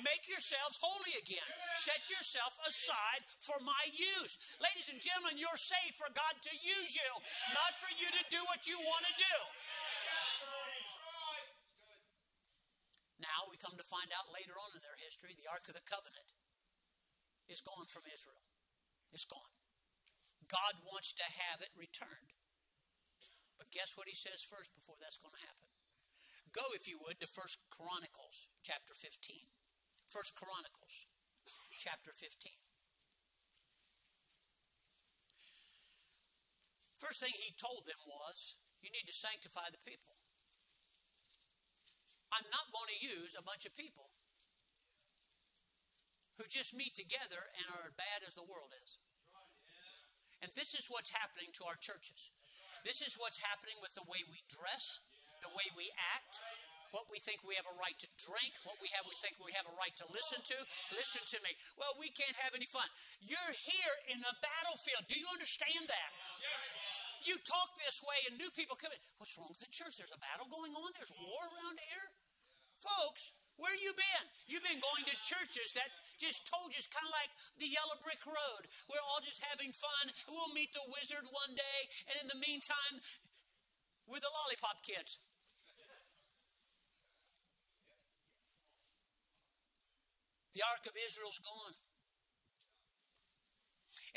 [0.00, 1.46] Make yourselves holy again.
[1.76, 4.40] Set yourself aside for my use.
[4.58, 7.10] Ladies and gentlemen, you're saved for God to use you,
[7.52, 9.36] not for you to do what you want to do.
[13.22, 15.86] Now we come to find out later on in their history the Ark of the
[15.86, 16.34] Covenant
[17.46, 18.42] is gone from Israel.
[19.14, 19.54] It's gone.
[20.50, 22.34] God wants to have it returned.
[23.54, 25.70] But guess what he says first before that's going to happen?
[26.50, 29.48] Go, if you would, to First Chronicles chapter 15.
[30.10, 31.08] First Chronicles
[31.78, 32.52] chapter 15.
[37.00, 40.21] First thing he told them was, you need to sanctify the people.
[42.32, 44.08] I'm not going to use a bunch of people
[46.40, 48.96] who just meet together and are as bad as the world is.
[50.40, 52.32] And this is what's happening to our churches.
[52.82, 54.98] This is what's happening with the way we dress,
[55.44, 56.40] the way we act,
[56.90, 59.54] what we think we have a right to drink, what we have we think we
[59.54, 60.58] have a right to listen to.
[60.92, 61.52] Listen to me.
[61.78, 62.84] Well, we can't have any fun.
[63.22, 65.08] You're here in a battlefield.
[65.08, 66.10] Do you understand that?
[67.22, 69.00] You talk this way and new people come in.
[69.22, 69.94] What's wrong with the church?
[69.94, 70.90] There's a battle going on.
[70.98, 72.06] There's war around here.
[72.82, 74.26] Folks, where you been?
[74.50, 75.86] You've been going to churches that
[76.18, 77.30] just told you it's kind of like
[77.62, 78.66] the yellow brick road.
[78.90, 80.10] We're all just having fun.
[80.26, 81.78] We'll meet the wizard one day,
[82.10, 82.98] and in the meantime,
[84.10, 85.22] we're the lollipop kids.
[90.58, 91.78] The ark of Israel's gone.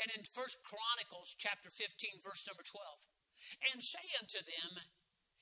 [0.02, 4.84] And in First Chronicles chapter 15, verse number 12, and say unto them,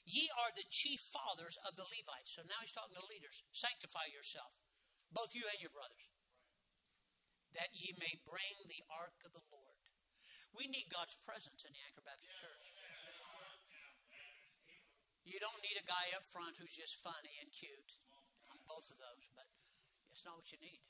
[0.05, 2.37] Ye are the chief fathers of the Levites.
[2.37, 3.40] So now he's talking to leaders.
[3.57, 4.61] Sanctify yourself,
[5.09, 6.12] both you and your brothers,
[7.57, 9.85] that ye may bring the ark of the Lord.
[10.53, 12.67] We need God's presence in the Anchor Baptist Church.
[15.25, 17.97] You don't need a guy up front who's just funny and cute.
[18.53, 19.49] I'm both of those, but
[20.12, 20.85] it's not what you need.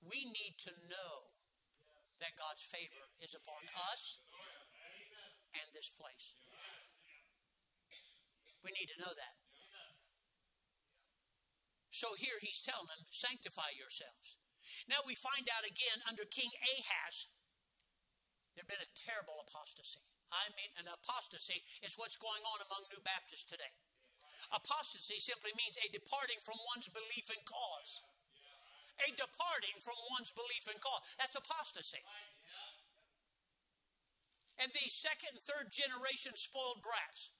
[0.00, 1.36] We need to know
[2.24, 4.24] that God's favor is upon us
[5.54, 6.34] and this place.
[8.62, 9.34] We need to know that.
[11.88, 14.38] So here he's telling them, sanctify yourselves.
[14.86, 17.26] Now we find out again under King Ahaz,
[18.54, 20.02] there had been a terrible apostasy.
[20.28, 23.72] I mean, an apostasy is what's going on among New Baptists today.
[24.54, 28.04] Apostasy simply means a departing from one's belief and cause.
[29.02, 31.02] A departing from one's belief and cause.
[31.16, 32.02] That's apostasy.
[34.58, 37.30] And these second and third generation spoiled brats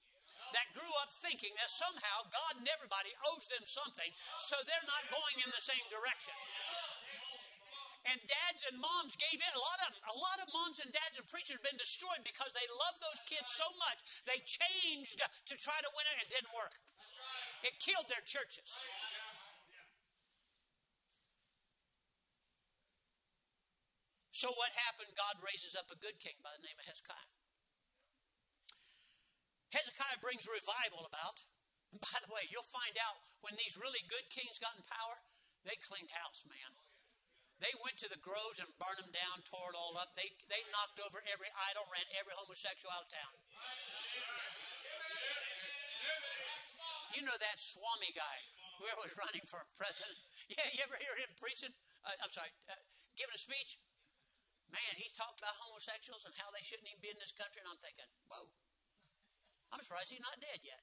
[0.53, 5.03] that grew up thinking that somehow God and everybody owes them something, so they're not
[5.13, 6.35] going in the same direction.
[8.07, 9.51] And dads and moms gave in.
[9.53, 12.49] A lot of a lot of moms and dads and preachers have been destroyed because
[12.55, 16.15] they love those kids so much they changed to try to win it.
[16.15, 16.73] And it didn't work.
[17.67, 18.79] It killed their churches.
[24.31, 25.11] So what happened?
[25.19, 27.38] God raises up a good king by the name of Hezekiah.
[29.73, 31.45] Hezekiah brings revival about.
[31.89, 35.17] And by the way, you'll find out when these really good kings got in power,
[35.65, 36.71] they cleaned house, man.
[37.59, 40.15] They went to the groves and burned them down, tore it all up.
[40.15, 43.33] They, they knocked over every idol, ran every homosexual out of town.
[47.11, 48.37] You know that Swami guy,
[48.79, 50.17] who was running for president?
[50.49, 51.69] Yeah, you ever hear him preaching?
[52.01, 52.73] Uh, I'm sorry, uh,
[53.13, 53.77] giving a speech?
[54.65, 57.69] Man, he's talked about homosexuals and how they shouldn't even be in this country, and
[57.69, 58.49] I'm thinking, whoa,
[59.73, 60.81] I'm surprised he's not dead yet.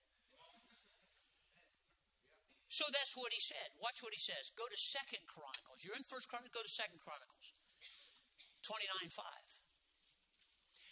[2.66, 3.72] So that's what he said.
[3.80, 4.52] Watch what he says.
[4.52, 5.80] Go to Second Chronicles.
[5.80, 7.56] You're in First Chronicles, go to Second Chronicles.
[8.60, 9.66] 29 5.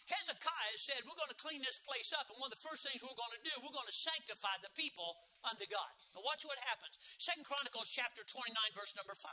[0.04, 3.00] Hezekiah said, We're going to clean this place up, and one of the first things
[3.00, 5.16] we're going to do, we're going to sanctify the people
[5.48, 5.92] unto God.
[6.12, 7.00] Now watch what happens.
[7.16, 9.28] Second Chronicles chapter 29, verse number 5.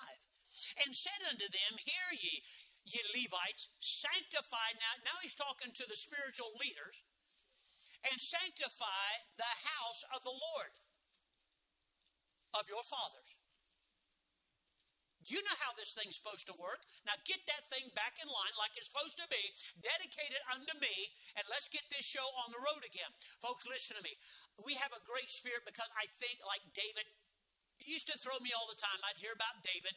[0.87, 2.43] And said unto them, Hear ye,
[2.87, 4.99] ye Levites, sanctify now.
[5.03, 7.03] Now he's talking to the spiritual leaders,
[8.09, 10.73] and sanctify the house of the Lord
[12.57, 13.37] of your fathers.
[15.29, 16.81] You know how this thing's supposed to work.
[17.05, 19.43] Now get that thing back in line like it's supposed to be,
[19.77, 23.13] dedicated unto me, and let's get this show on the road again.
[23.37, 24.17] Folks, listen to me.
[24.65, 27.05] We have a great spirit because I think, like David,
[27.85, 28.97] used to throw me all the time.
[29.05, 29.93] I'd hear about David,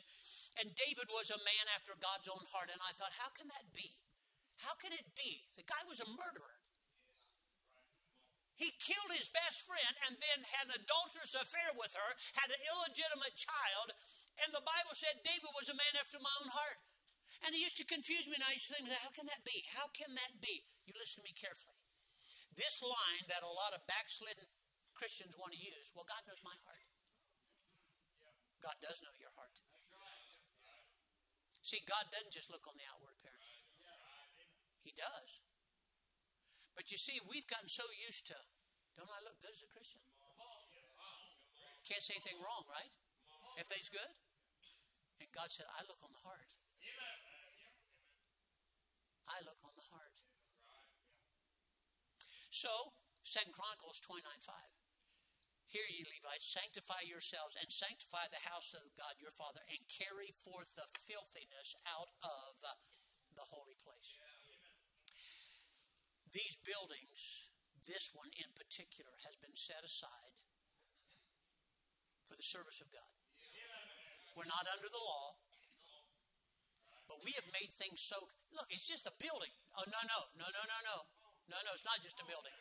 [0.61, 2.68] and David was a man after God's own heart.
[2.68, 3.96] And I thought, how can that be?
[4.61, 5.40] How can it be?
[5.57, 6.63] The guy was a murderer.
[8.55, 12.62] He killed his best friend and then had an adulterous affair with her, had an
[12.70, 13.98] illegitimate child,
[14.46, 16.78] and the Bible said David was a man after my own heart.
[17.42, 19.66] And he used to confuse me, and I used to think, how can that be?
[19.74, 20.62] How can that be?
[20.86, 21.76] You listen to me carefully.
[22.55, 24.46] This line that a lot of backslidden
[24.94, 26.86] Christians want to use, well, God knows my heart.
[28.62, 29.61] God does know your heart.
[31.61, 33.44] See, God doesn't just look on the outward appearance.
[34.80, 35.43] He does.
[36.75, 38.39] But you see, we've gotten so used to,
[38.99, 40.03] don't I look good as a Christian?
[41.87, 42.91] Can't say anything wrong, right?
[43.61, 44.12] Everything's good.
[45.20, 46.51] And God said, I look on the heart.
[49.31, 50.16] I look on the heart.
[52.51, 52.70] So,
[53.22, 54.55] Second Chronicles 29 5.
[55.75, 60.31] Hear ye, Levites, sanctify yourselves and sanctify the house of God your Father, and carry
[60.31, 62.62] forth the filthiness out of
[63.35, 64.22] the holy place.
[66.35, 67.55] These buildings,
[67.87, 70.35] this one in particular, has been set aside
[72.26, 73.12] for the service of God.
[74.35, 75.39] We're not under the law,
[77.07, 78.18] but we have made things so.
[78.51, 79.55] Look, it's just a building.
[79.78, 80.97] Oh, no, no, no, no, no, no.
[81.55, 82.57] No, no, it's not just a building.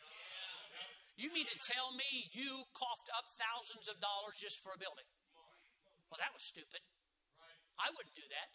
[1.18, 5.06] You mean to tell me you coughed up thousands of dollars just for a building?
[6.10, 6.82] Well, that was stupid.
[7.74, 8.48] I wouldn't do that.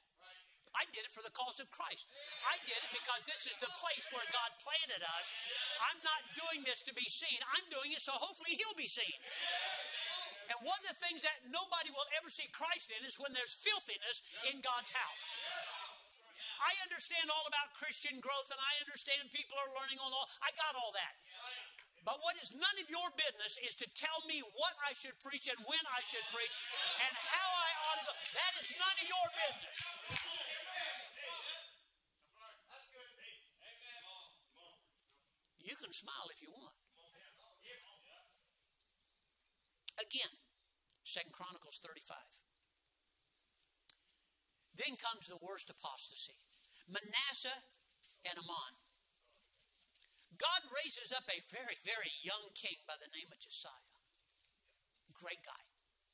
[0.77, 2.05] I did it for the cause of Christ.
[2.45, 5.33] I did it because this is the place where God planted us.
[5.89, 7.39] I'm not doing this to be seen.
[7.57, 9.17] I'm doing it so hopefully He'll be seen.
[10.49, 13.53] And one of the things that nobody will ever see Christ in is when there's
[13.53, 15.23] filthiness in God's house.
[16.59, 20.27] I understand all about Christian growth and I understand people are learning on all.
[20.43, 21.15] I got all that.
[22.03, 25.45] But what is none of your business is to tell me what I should preach
[25.51, 26.51] and when I should preach
[27.05, 28.13] and how I ought to go.
[28.33, 29.77] That is none of your business.
[35.59, 36.75] You can smile if you want.
[39.99, 40.31] Again,
[41.03, 42.15] Second Chronicles 35.
[44.79, 46.39] Then comes the worst apostasy.
[46.87, 47.67] Manasseh
[48.23, 48.79] and Amon.
[50.39, 53.99] God raises up a very, very young king by the name of Josiah.
[55.11, 55.63] Great guy.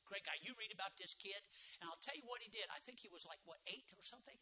[0.02, 0.34] Great guy.
[0.42, 1.38] You read about this kid,
[1.78, 2.66] and I'll tell you what he did.
[2.74, 4.38] I think he was like, what, eight or something?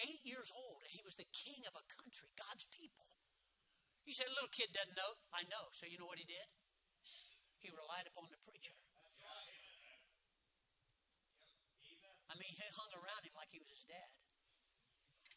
[0.00, 3.13] Eight years old, and he was the king of a country, God's people.
[4.04, 5.12] You say, a little kid doesn't know.
[5.32, 5.64] I know.
[5.72, 6.48] So you know what he did?
[7.64, 8.76] He relied upon the preacher.
[12.28, 14.12] I mean, he hung around him like he was his dad.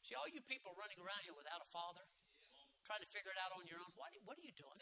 [0.03, 2.03] See, all you people running around here without a father,
[2.83, 3.91] trying to figure it out on your own.
[3.95, 4.79] What, what are you doing?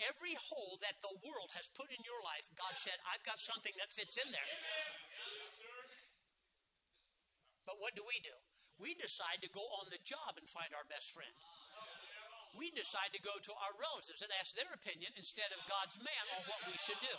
[0.00, 3.72] Every hole that the world has put in your life, God said, I've got something
[3.76, 4.48] that fits in there.
[7.68, 8.32] But what do we do?
[8.80, 11.36] We decide to go on the job and find our best friend.
[12.58, 16.24] We decide to go to our relatives and ask their opinion instead of God's man
[16.38, 17.16] on what we should do.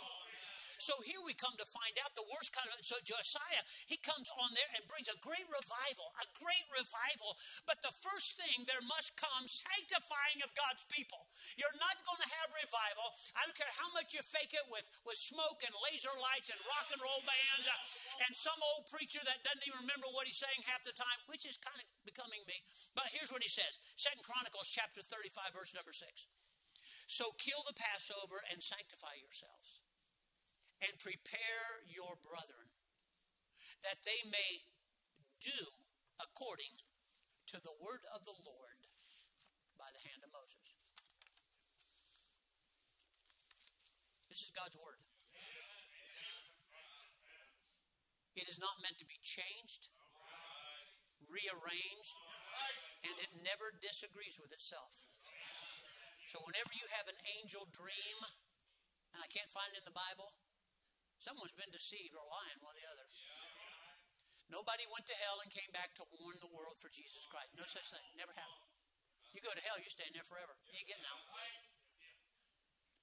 [0.78, 2.80] So here we come to find out the worst kind of.
[2.84, 7.36] So Josiah, he comes on there and brings a great revival, a great revival.
[7.68, 11.28] But the first thing, there must come sanctifying of God's people.
[11.58, 13.06] You're not going to have revival.
[13.36, 16.60] I don't care how much you fake it with, with smoke and laser lights and
[16.64, 20.40] rock and roll bands uh, and some old preacher that doesn't even remember what he's
[20.40, 22.58] saying half the time, which is kind of becoming me.
[22.94, 26.06] But here's what he says Second Chronicles chapter 35, verse number 6.
[27.06, 29.81] So kill the Passover and sanctify yourselves
[30.82, 32.68] and prepare your brethren,
[33.86, 34.66] that they may
[35.38, 35.62] do
[36.18, 36.74] according
[37.50, 38.78] to the word of the Lord
[39.78, 40.78] by the hand of Moses.
[44.26, 45.02] This is God's word.
[48.32, 49.92] It is not meant to be changed,
[51.28, 52.16] rearranged,
[53.04, 55.04] and it never disagrees with itself.
[56.24, 58.18] So, whenever you have an angel dream,
[59.12, 60.32] and I can't find it in the Bible,
[61.22, 63.06] Someone's been deceived or lying, one or the other.
[64.50, 67.54] Nobody went to hell and came back to warn the world for Jesus Christ.
[67.54, 68.02] No such thing.
[68.18, 68.66] Never happened.
[69.30, 70.58] You go to hell, you're staying there forever.
[70.66, 71.22] You ain't getting out.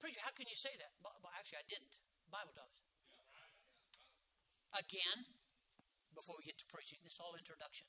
[0.04, 0.92] Preacher, how can you say that?
[1.00, 1.96] Well, actually, I didn't.
[2.28, 2.76] The Bible does.
[4.76, 5.40] Again,
[6.12, 7.88] before we get to preaching, this all introduction.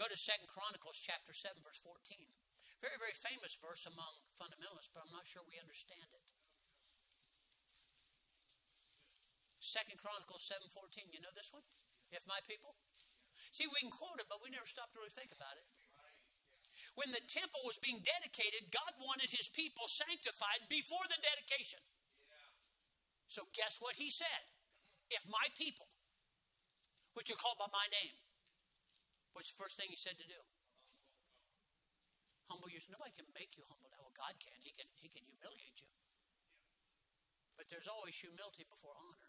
[0.00, 2.16] Go to Second Chronicles chapter 7, verse 14.
[2.80, 6.24] Very, very famous verse among fundamentalists, but I'm not sure we understand it.
[9.66, 11.10] Second Chronicles 7.14.
[11.10, 11.66] You know this one?
[12.14, 12.78] If my people?
[13.50, 15.66] See, we can quote it, but we never stop to really think about it.
[16.94, 21.82] When the temple was being dedicated, God wanted his people sanctified before the dedication.
[23.26, 24.44] So guess what he said?
[25.10, 25.90] If my people,
[27.18, 28.16] which are called by my name,
[29.34, 30.40] what's the first thing he said to do?
[32.48, 33.02] Humble yourself.
[33.02, 33.90] Nobody can make you humble.
[33.98, 34.54] Well, God can.
[34.62, 34.86] He can.
[34.94, 35.90] He can humiliate you.
[37.58, 39.25] But there's always humility before honor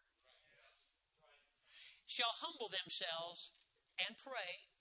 [2.07, 3.51] shall humble themselves
[3.99, 4.71] and pray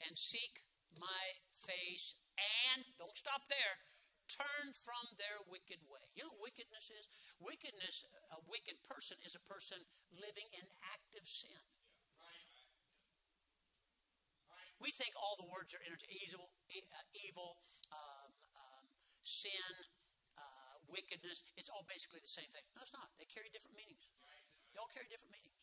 [0.00, 0.62] and seek
[0.94, 3.82] my face and, don't stop there,
[4.30, 6.06] turn from their wicked way.
[6.14, 7.10] You know what wickedness is?
[7.42, 9.82] Wickedness, a wicked person is a person
[10.14, 10.64] living in
[10.94, 11.58] active sin.
[14.78, 17.58] We think all the words are evil, uh, evil
[17.90, 18.86] um, um,
[19.26, 19.74] sin,
[20.38, 21.42] uh, wickedness.
[21.58, 22.62] It's all basically the same thing.
[22.78, 23.10] No, it's not.
[23.18, 24.06] They carry different meanings.
[24.70, 25.57] They all carry different meanings.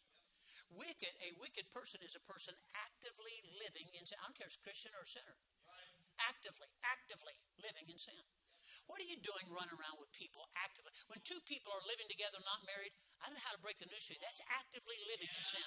[0.73, 4.17] Wicked, a wicked person is a person actively living in sin.
[4.19, 5.37] I don't care if it's Christian or sinner.
[6.25, 8.17] Actively, actively living in sin.
[8.89, 10.89] What are you doing running around with people actively?
[11.11, 13.89] When two people are living together, not married, I don't know how to break the
[13.89, 14.21] news to you.
[14.21, 15.65] That's actively living in sin.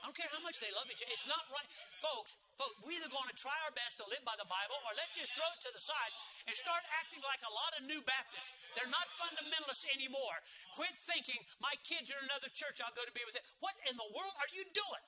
[0.00, 1.12] I don't care how much they love each other.
[1.12, 1.68] It's not right.
[2.00, 4.96] Folks, folks, we're either going to try our best to live by the Bible or
[4.96, 6.12] let's just throw it to the side
[6.48, 8.56] and start acting like a lot of new Baptists.
[8.72, 10.36] They're not fundamentalists anymore.
[10.72, 13.44] Quit thinking, my kids are in another church, I'll go to be with it.
[13.60, 15.04] What in the world are you doing?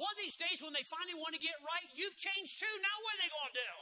[0.00, 2.74] One of these days when they finally want to get right, you've changed too.
[2.80, 3.72] Now what are they going to do?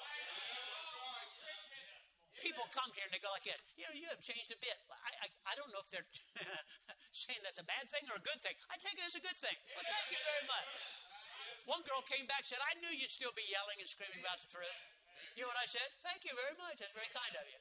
[2.43, 4.77] People come here and they go like, yeah, you know, you haven't changed a bit.
[4.91, 6.07] I, I, I don't know if they're
[7.15, 8.55] saying that's a bad thing or a good thing.
[8.71, 9.57] I take it as a good thing.
[9.75, 10.69] Well, thank you very much.
[11.69, 14.41] One girl came back and said, I knew you'd still be yelling and screaming about
[14.41, 14.79] the truth.
[15.37, 15.87] You know what I said?
[16.01, 16.81] Thank you very much.
[16.81, 17.61] That's very kind of you.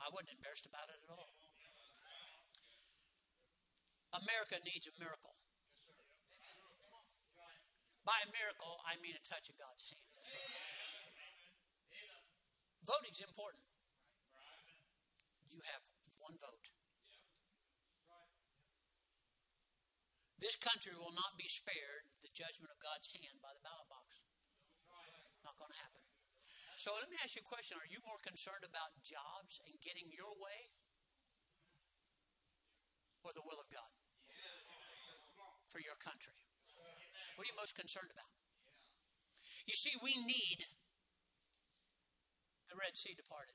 [0.00, 1.30] I wasn't embarrassed about it at all.
[4.14, 5.34] America needs a miracle.
[8.04, 10.03] By a miracle, I mean a touch of God's hand.
[12.84, 13.64] Voting's important.
[15.48, 15.82] You have
[16.20, 16.68] one vote.
[20.36, 24.28] This country will not be spared the judgment of God's hand by the ballot box.
[25.40, 26.04] Not going to happen.
[26.76, 27.80] So let me ask you a question.
[27.80, 30.60] Are you more concerned about jobs and getting your way
[33.24, 33.92] or the will of God
[35.72, 36.36] for your country?
[37.40, 38.32] What are you most concerned about?
[39.64, 40.60] You see, we need
[42.74, 43.54] the Red Sea departed.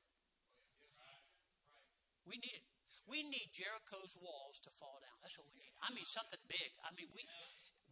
[2.24, 2.64] We need it.
[3.04, 5.18] We need Jericho's walls to fall down.
[5.20, 5.74] That's what we need.
[5.84, 6.72] I mean, something big.
[6.80, 7.26] I mean, we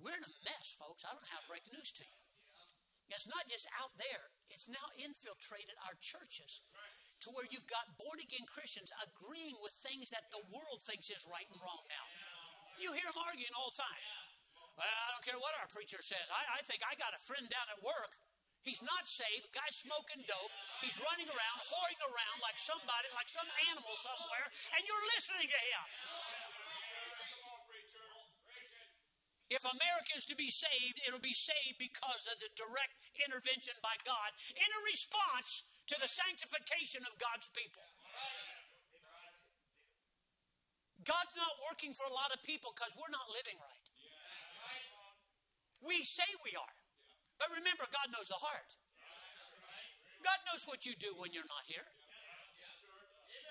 [0.01, 1.03] we're in a mess, folks.
[1.03, 2.17] I don't know how to break the news to you.
[3.11, 4.31] It's not just out there.
[4.53, 6.63] It's now infiltrated our churches
[7.25, 11.27] to where you've got born again Christians agreeing with things that the world thinks is
[11.27, 12.07] right and wrong now.
[12.79, 14.05] You hear them arguing all the time.
[14.79, 16.31] Well, I don't care what our preacher says.
[16.31, 18.15] I, I think I got a friend down at work
[18.67, 19.49] He's not saved.
[19.55, 20.55] Guy's smoking dope.
[20.85, 24.47] He's running around, whoring around like somebody, like some animal somewhere,
[24.77, 25.87] and you're listening to him.
[29.49, 33.97] If America is to be saved, it'll be saved because of the direct intervention by
[34.05, 37.81] God in a response to the sanctification of God's people.
[41.01, 43.87] God's not working for a lot of people because we're not living right.
[45.81, 46.78] We say we are.
[47.39, 48.75] But remember, God knows the heart.
[50.27, 51.87] God knows what you do when you're not here.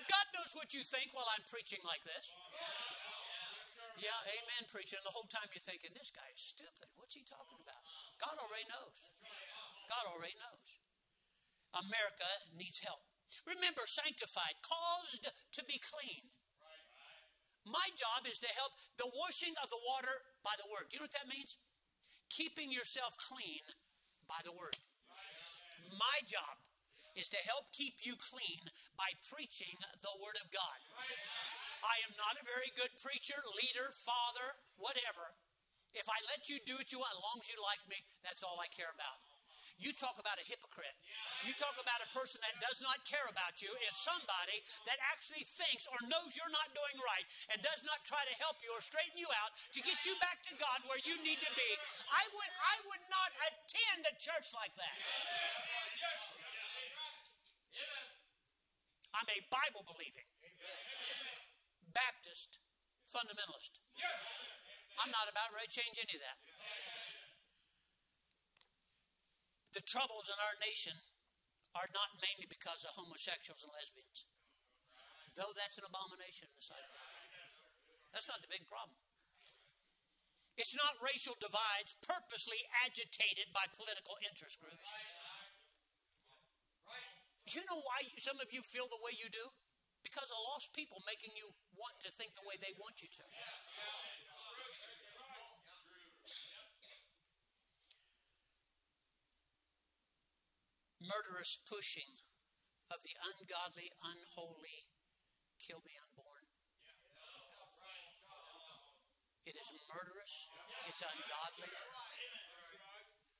[0.08, 2.32] God knows what you think while I'm preaching like this.
[3.98, 4.96] Yeah, amen, preacher.
[4.96, 6.88] And the whole time you're thinking, this guy is stupid.
[6.96, 7.82] What's he talking about?
[8.20, 8.96] God already knows.
[9.90, 10.78] God already knows.
[11.74, 13.02] America needs help.
[13.44, 16.32] Remember, sanctified, caused to be clean.
[17.68, 20.88] My job is to help the washing of the water by the word.
[20.88, 21.60] Do you know what that means?
[22.28, 23.64] Keeping yourself clean
[24.28, 24.76] by the word.
[25.96, 26.60] My job
[27.18, 28.62] is to help keep you clean
[28.94, 29.74] by preaching
[30.04, 30.78] the word of God.
[31.82, 34.48] I am not a very good preacher, leader, father,
[34.78, 35.34] whatever.
[35.94, 38.44] If I let you do what you want, as long as you like me, that's
[38.44, 39.27] all I care about.
[39.78, 40.98] You talk about a hypocrite.
[41.46, 44.58] You talk about a person that does not care about you is somebody
[44.90, 47.22] that actually thinks or knows you're not doing right
[47.54, 50.42] and does not try to help you or straighten you out to get you back
[50.50, 51.70] to God where you need to be.
[52.10, 54.96] I would I would not attend a church like that.
[59.14, 60.26] I'm a Bible believing
[61.94, 62.58] Baptist
[63.06, 63.78] fundamentalist.
[64.98, 66.38] I'm not about to change any of that.
[69.78, 70.98] The troubles in our nation
[71.78, 74.26] are not mainly because of homosexuals and lesbians,
[75.38, 77.06] though that's an abomination in the sight of God.
[78.10, 78.98] That's not the big problem.
[80.58, 82.58] It's not racial divides purposely
[82.90, 84.90] agitated by political interest groups.
[87.46, 89.46] You know why some of you feel the way you do?
[90.02, 93.24] Because of lost people making you want to think the way they want you to.
[101.08, 102.12] Murderous pushing
[102.92, 104.84] of the ungodly, unholy,
[105.56, 106.44] kill the unborn.
[109.48, 110.52] It is murderous,
[110.84, 111.72] it's ungodly.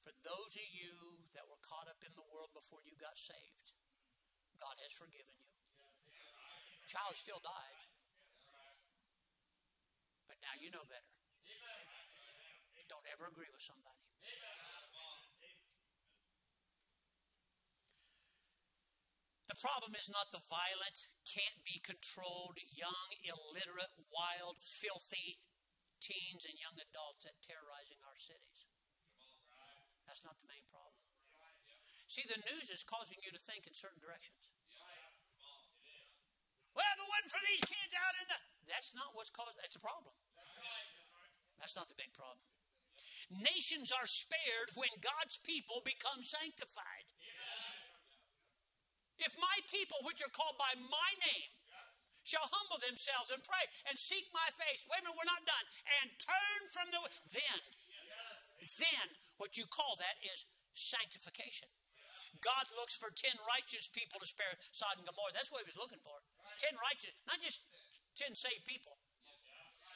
[0.01, 3.77] For those of you that were caught up in the world before you got saved,
[4.57, 5.53] God has forgiven you.
[6.89, 7.81] Child still died.
[10.25, 11.12] But now you know better.
[12.89, 14.01] Don't ever agree with somebody.
[19.59, 25.42] The problem is not the violent, can't be controlled, young, illiterate, wild, filthy
[25.98, 28.70] teens and young adults that terrorizing our cities.
[30.06, 30.94] That's not the main problem.
[32.06, 34.46] See, the news is causing you to think in certain directions.
[36.78, 38.38] Well, if it wasn't for these kids out in the.
[38.70, 39.59] That's not what's caused.
[39.59, 40.14] That's a problem.
[41.59, 42.46] That's not the big problem.
[43.26, 47.11] Nations are spared when God's people become sanctified.
[49.19, 51.51] If my people, which are called by my name,
[52.23, 54.85] shall humble themselves and pray and seek my face.
[54.85, 55.66] Wait a minute, we're not done.
[56.01, 57.01] And turn from the
[57.33, 57.59] then,
[58.79, 59.07] then
[59.41, 60.45] what you call that is
[60.77, 61.73] sanctification.
[62.45, 65.35] God looks for ten righteous people to spare Sodom and Gomorrah.
[65.35, 66.14] That's what he was looking for.
[66.61, 67.64] Ten righteous, not just
[68.14, 68.95] ten saved people.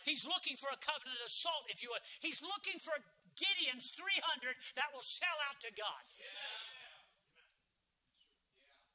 [0.03, 2.03] He's looking for a covenant of salt, if you would.
[2.19, 2.99] He's looking for
[3.39, 6.03] Gideon's 300 that will sell out to God.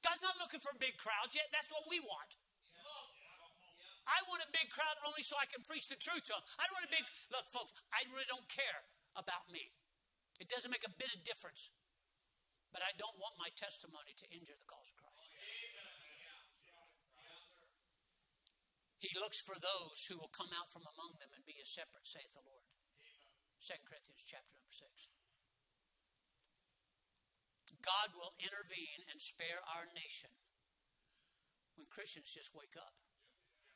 [0.07, 1.51] God's not looking for big crowds yet.
[1.51, 2.31] That's what we want.
[4.07, 6.45] I want a big crowd only so I can preach the truth to them.
[6.55, 8.87] I don't want a big, look, folks, I really don't care
[9.19, 9.75] about me.
[10.39, 11.75] It doesn't make a bit of difference.
[12.71, 15.35] But I don't want my testimony to injure the cause of Christ.
[19.03, 22.07] He looks for those who will come out from among them and be a separate,
[22.07, 22.63] saith the Lord.
[23.59, 25.16] 2 Corinthians chapter number 6.
[27.87, 30.27] God will intervene and spare our nation
[31.79, 32.91] when Christians just wake up.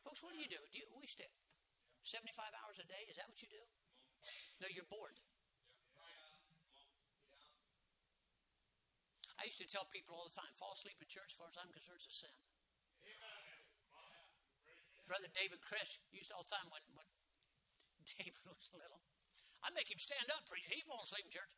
[0.04, 0.60] Folks, what do you do?
[0.76, 1.32] Do you, we stay
[2.04, 3.08] 75 hours a day?
[3.08, 3.64] Is that what you do?
[4.60, 5.16] No, you're bored.
[9.40, 11.58] I used to tell people all the time fall asleep in church, as far as
[11.58, 12.36] I'm concerned, is a sin.
[15.08, 17.08] Brother David Chris used all the time when, when
[18.20, 19.02] David was little.
[19.66, 20.68] I'd make him stand up, preach.
[20.68, 21.56] He'd fall asleep in church.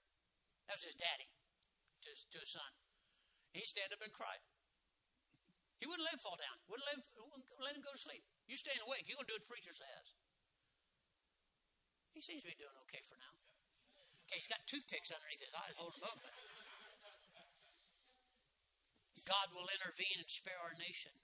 [0.70, 1.28] That was his daddy
[2.04, 2.72] to, to his son.
[3.56, 4.42] He'd stand up and cry.
[5.78, 6.58] He wouldn't let him fall down.
[6.68, 8.24] Wouldn't let him, wouldn't let him go to sleep.
[8.48, 9.06] You staying awake.
[9.06, 10.06] You're going to do what the preacher says.
[12.14, 13.36] He seems to be doing okay for now.
[14.28, 16.22] Okay, he's got toothpicks underneath his eyes holding him up.
[19.24, 21.16] God will intervene and spare our nation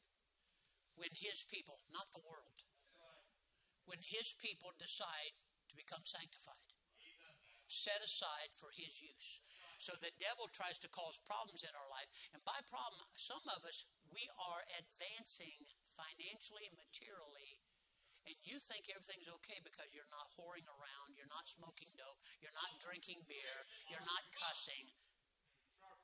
[0.95, 2.63] when his people, not the world,
[3.87, 5.35] when his people decide
[5.71, 6.67] to become sanctified.
[7.69, 9.45] set aside for his use.
[9.79, 12.11] So the devil tries to cause problems in our life.
[12.35, 15.55] And by problem, some of us, we are advancing
[15.95, 17.63] financially, and materially,
[18.27, 22.53] and you think everything's okay because you're not whoring around, you're not smoking dope, you're
[22.53, 23.57] not drinking beer,
[23.87, 24.91] you're not cussing.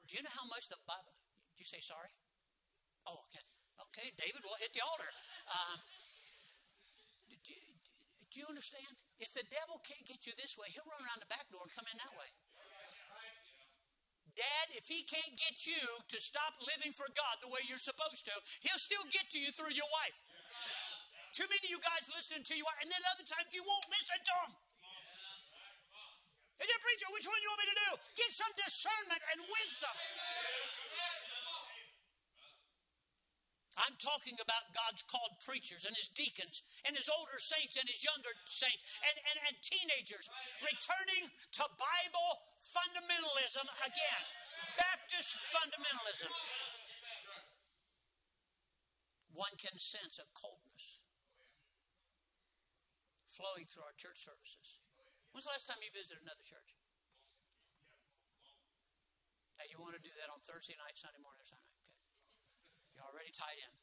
[0.08, 1.14] Do you know how much the Bible?
[1.54, 2.16] Did you say sorry?
[3.06, 3.44] Oh, okay.
[3.92, 5.12] Okay, David will hit the altar.
[5.52, 5.78] Um,
[7.44, 8.96] do, do you understand?
[9.20, 11.74] If the devil can't get you this way, he'll run around the back door and
[11.76, 12.32] come in that way.
[14.36, 15.80] Dad, if he can't get you
[16.12, 18.36] to stop living for God the way you're supposed to,
[18.68, 20.20] he'll still get to you through your wife.
[21.32, 24.20] Too many of you guys listening to you, and then other times you won't listen
[24.20, 24.52] to them.
[26.64, 27.08] Is it preacher?
[27.12, 27.92] Which one do you want me to do?
[28.16, 29.96] Get some discernment and wisdom.
[33.76, 38.08] I'm talking about God's called preachers and his deacons and his older saints and his
[38.08, 40.32] younger saints and, and, and teenagers
[40.64, 41.28] returning
[41.60, 44.24] to Bible fundamentalism again.
[44.80, 46.32] Baptist fundamentalism.
[49.36, 51.04] One can sense a coldness
[53.28, 54.80] flowing through our church services.
[55.36, 56.80] When's the last time you visited another church?
[59.60, 61.75] Now, you want to do that on Thursday night, Sunday morning, or Sunday?
[62.96, 63.74] You're already tied in.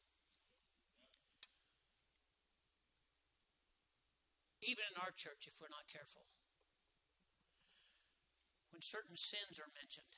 [4.65, 6.25] Even in our church, if we're not careful,
[8.73, 10.17] when certain sins are mentioned,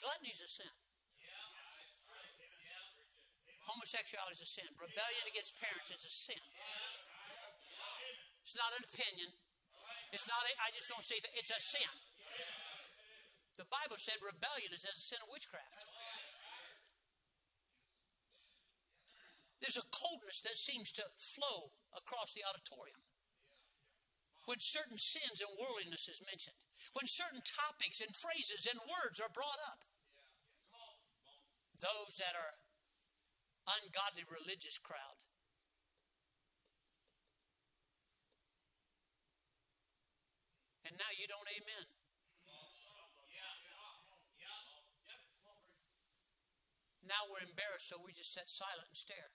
[0.00, 0.72] gluttony is a sin.
[3.66, 4.70] Homosexuality is a sin.
[4.78, 6.38] Rebellion against parents is a sin.
[8.46, 9.34] It's not an opinion.
[10.14, 11.34] It's not, a, I just don't see that.
[11.34, 11.90] It's a sin.
[13.58, 15.82] The Bible said rebellion is as a sin of witchcraft.
[19.60, 23.00] There's a coldness that seems to flow across the auditorium.
[24.44, 26.54] When certain sins and worldliness is mentioned,
[26.94, 29.82] when certain topics and phrases and words are brought up,
[31.82, 32.62] those that are
[33.66, 35.18] ungodly religious crowd
[40.86, 41.84] and now you don't amen.
[47.06, 49.30] Now we're embarrassed, so we just sit silent and stare.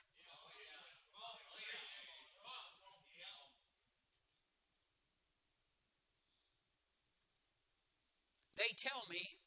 [8.62, 9.42] They tell me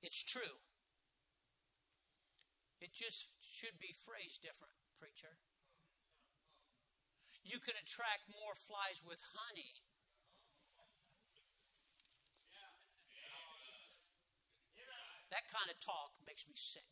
[0.00, 0.64] it's true.
[2.80, 5.36] It just should be phrased different, preacher.
[7.44, 9.76] You can attract more flies with honey.
[15.28, 16.88] That kind of talk makes me sick.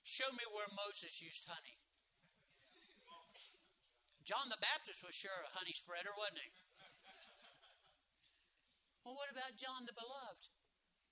[0.00, 1.76] Show me where Moses used honey.
[4.24, 6.61] John the Baptist was sure a honey spreader, wasn't he?
[9.02, 10.46] Well, what about John the Beloved?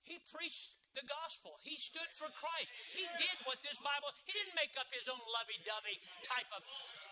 [0.01, 1.55] He preached the gospel.
[1.63, 2.71] He stood for Christ.
[2.91, 6.63] He did what this Bible, he didn't make up his own lovey dovey type of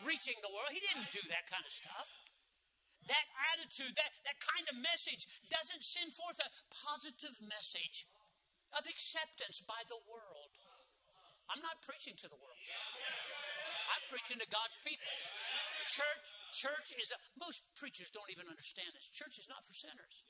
[0.03, 0.71] reaching the world.
[0.73, 2.17] He didn't do that kind of stuff.
[3.07, 8.05] That attitude, that, that kind of message doesn't send forth a positive message
[8.75, 10.51] of acceptance by the world.
[11.49, 12.59] I'm not preaching to the world.
[13.89, 15.09] I'm preaching to God's people.
[15.89, 19.09] Church, church is, a, most preachers don't even understand this.
[19.09, 20.21] Church is not for sinners.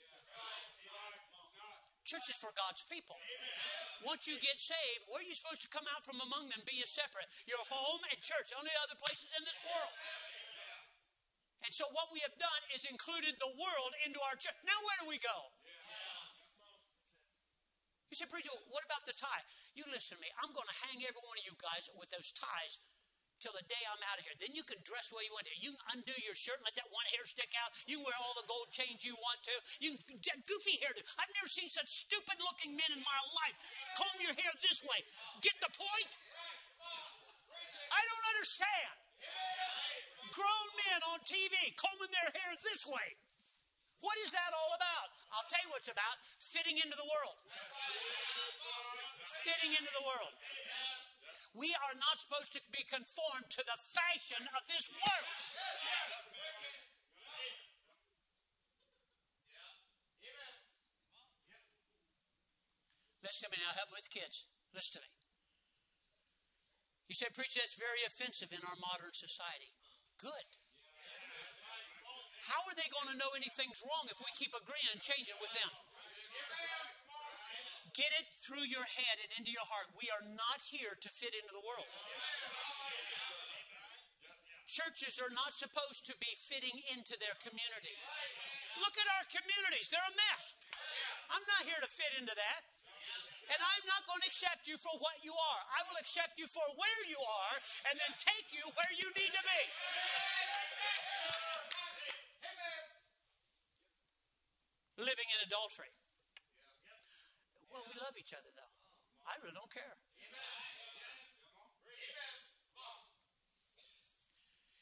[2.10, 3.22] Church is for God's people.
[4.02, 6.66] Once you get saved, where are you supposed to come out from among them?
[6.66, 7.30] Be you separate.
[7.46, 9.94] Your home and church, only other places in this world.
[11.62, 14.58] And so what we have done is included the world into our church.
[14.66, 15.38] Now where do we go?
[18.10, 19.46] You say, preacher, what about the tie?
[19.78, 20.34] You listen to me.
[20.42, 22.82] I'm going to hang every one of you guys with those ties
[23.40, 24.36] till the day I'm out of here.
[24.36, 25.56] Then you can dress where you want to.
[25.58, 27.72] You can undo your shirt and let that one hair stick out.
[27.88, 29.56] You can wear all the gold chains you want to.
[29.80, 30.92] You can goofy hair.
[31.18, 33.56] I've never seen such stupid looking men in my life.
[33.96, 35.00] Comb your hair this way.
[35.40, 36.12] Get the point?
[37.90, 38.94] I don't understand.
[40.36, 43.18] Grown men on TV combing their hair this way.
[44.00, 45.12] What is that all about?
[45.36, 47.36] I'll tell you what it's about fitting into the world.
[49.44, 50.32] Fitting into the world.
[51.54, 55.30] We are not supposed to be conformed to the fashion of this world.
[63.26, 64.48] Listen to me now, help with kids.
[64.74, 65.12] Listen to me.
[67.10, 69.74] You said, Preach, that's very offensive in our modern society.
[70.22, 70.48] Good.
[72.46, 75.54] How are they going to know anything's wrong if we keep agreeing and changing with
[75.58, 75.70] them?
[77.96, 79.90] Get it through your head and into your heart.
[79.98, 81.90] We are not here to fit into the world.
[84.70, 87.98] Churches are not supposed to be fitting into their community.
[88.78, 90.54] Look at our communities, they're a mess.
[91.34, 92.62] I'm not here to fit into that.
[93.50, 95.62] And I'm not going to accept you for what you are.
[95.74, 97.56] I will accept you for where you are
[97.90, 99.62] and then take you where you need to be.
[105.02, 105.90] Living in adultery.
[107.70, 108.74] Well, we love each other, though.
[109.30, 109.98] I really don't care.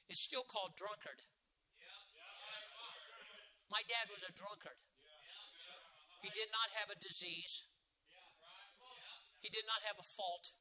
[0.07, 1.19] It's still called drunkard.
[3.67, 4.79] My dad was a drunkard.
[6.23, 7.67] He did not have a disease.
[9.43, 10.55] He did not have a fault.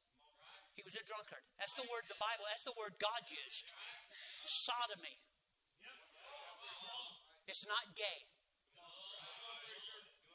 [0.75, 1.41] He was a drunkard.
[1.57, 3.73] That's the word the Bible, that's the word God used.
[4.45, 5.17] Sodomy.
[7.47, 8.27] It's not gay.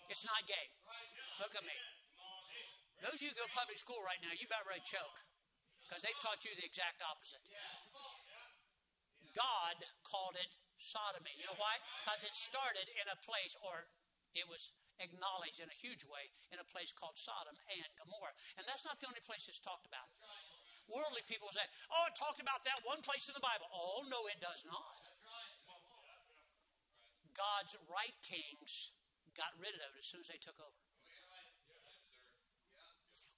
[0.08, 0.66] It's not gay.
[1.40, 1.78] Look at me.
[3.00, 5.18] Those of you who go public school right now, you about ready choke
[5.86, 7.42] because they've taught you the exact opposite.
[9.32, 11.32] God called it sodomy.
[11.40, 11.80] You know why?
[12.04, 13.88] Because it started in a place, or
[14.36, 18.36] it was acknowledged in a huge way in a place called Sodom and Gomorrah.
[18.60, 20.08] And that's not the only place it's talked about.
[20.90, 23.70] Worldly people say, oh, it talked about that one place in the Bible.
[23.72, 25.00] Oh, no, it does not.
[27.32, 28.92] God's right kings
[29.32, 30.81] got rid of it as soon as they took over.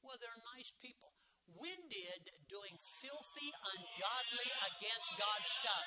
[0.04, 1.16] Well, they're nice people.
[1.56, 5.86] When did doing filthy, ungodly, against God stuff?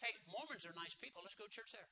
[0.00, 1.20] Hey, Mormons are nice people.
[1.20, 1.88] Let's go to church there.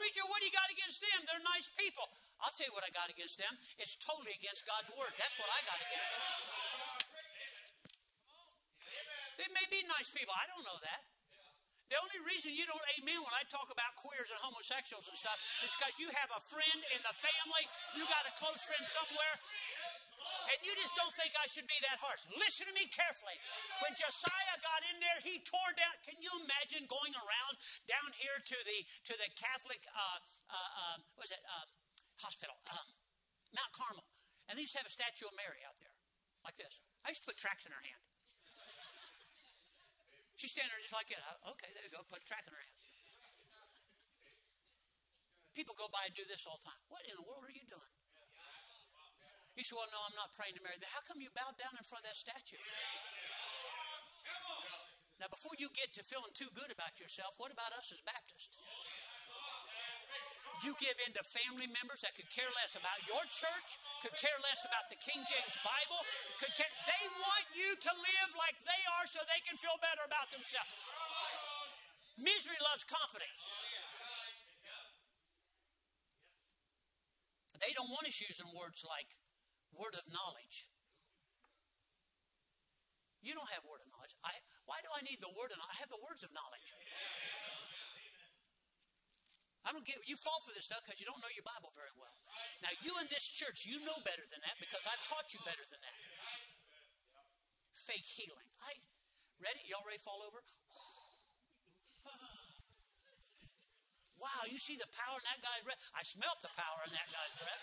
[0.00, 1.28] Preacher, what do you got against them?
[1.28, 2.08] They're nice people.
[2.40, 3.52] I'll tell you what I got against them.
[3.76, 5.12] It's totally against God's word.
[5.20, 6.24] That's what I got against them.
[9.42, 10.32] They may be nice people.
[10.32, 11.17] I don't know that.
[11.88, 15.40] The only reason you don't amen when I talk about queers and homosexuals and stuff
[15.64, 17.64] is because you have a friend in the family,
[17.96, 19.34] you got a close friend somewhere,
[20.52, 22.28] and you just don't think I should be that harsh.
[22.36, 23.36] Listen to me carefully.
[23.80, 25.96] When Josiah got in there, he tore down.
[26.04, 27.54] Can you imagine going around
[27.88, 28.78] down here to the
[29.08, 30.20] to the Catholic uh,
[30.52, 31.68] uh, um, what was it um,
[32.20, 32.88] hospital, um,
[33.54, 34.04] Mount Carmel,
[34.48, 35.96] and they used to have a statue of Mary out there,
[36.44, 36.84] like this.
[37.06, 38.07] I used to put tracts in her hand.
[40.38, 41.18] She's standing there just like that.
[41.42, 42.06] Oh, okay, there you go.
[42.06, 42.78] Put a tract in her hand.
[45.50, 46.78] People go by and do this all the time.
[46.86, 47.92] What in the world are you doing?
[49.58, 50.78] You say, well, no, I'm not praying to Mary.
[50.94, 52.62] How come you bowed down in front of that statue?
[55.18, 58.54] Now, before you get to feeling too good about yourself, what about us as Baptists?
[60.66, 64.34] You give in to family members that could care less about your church, could care
[64.42, 66.00] less about the King James Bible.
[66.42, 70.02] Could care, they want you to live like they are so they can feel better
[70.02, 70.74] about themselves.
[72.18, 73.30] Misery loves company.
[77.62, 79.10] They don't want us using words like
[79.74, 80.70] word of knowledge.
[83.22, 84.14] You don't have word of knowledge.
[84.22, 84.30] I,
[84.66, 85.74] why do I need the word of knowledge?
[85.74, 86.66] I have the words of knowledge.
[89.68, 91.92] I don't get you fall for this stuff because you don't know your Bible very
[92.00, 92.16] well.
[92.64, 95.60] Now you in this church, you know better than that because I've taught you better
[95.68, 95.98] than that.
[97.76, 98.48] Fake healing.
[98.64, 98.72] I
[99.44, 99.60] ready?
[99.68, 100.40] Y'all ready to fall over?
[104.18, 105.78] Wow, you see the power in that guy's breath?
[105.94, 107.62] I smelt the power in that guy's breath.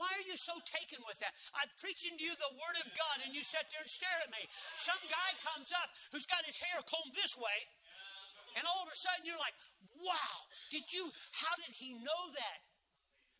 [0.00, 1.36] Why are you so taken with that?
[1.60, 4.32] I'm preaching to you the Word of God and you sit there and stare at
[4.32, 4.40] me.
[4.80, 7.58] Some guy comes up who's got his hair combed this way
[8.56, 9.56] and all of a sudden you're like,
[10.02, 10.36] wow,
[10.70, 11.08] did you,
[11.44, 12.60] how did he know that?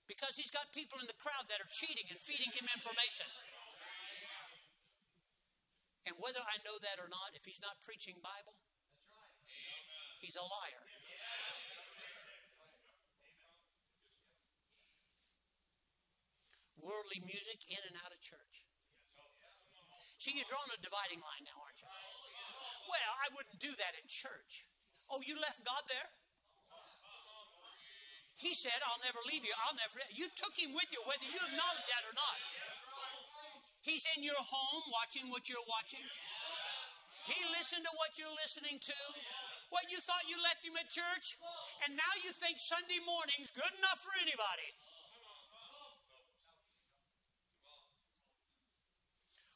[0.07, 3.27] Because he's got people in the crowd that are cheating and feeding him information.
[6.03, 8.59] And whether I know that or not, if he's not preaching Bible,
[10.19, 10.85] he's a liar.
[16.83, 18.67] Worldly music in and out of church.
[20.19, 21.87] See, you're drawing a dividing line now, aren't you?
[22.91, 24.67] Well, I wouldn't do that in church.
[25.13, 26.09] Oh, you left God there?
[28.41, 29.53] He said, I'll never leave you.
[29.69, 30.01] I'll never.
[30.09, 32.39] You took him with you, whether you acknowledge that or not.
[33.85, 36.03] He's in your home watching what you're watching.
[37.29, 38.99] He listened to what you're listening to.
[39.69, 41.41] What you thought you left him at church,
[41.81, 44.69] and now you think Sunday morning's good enough for anybody.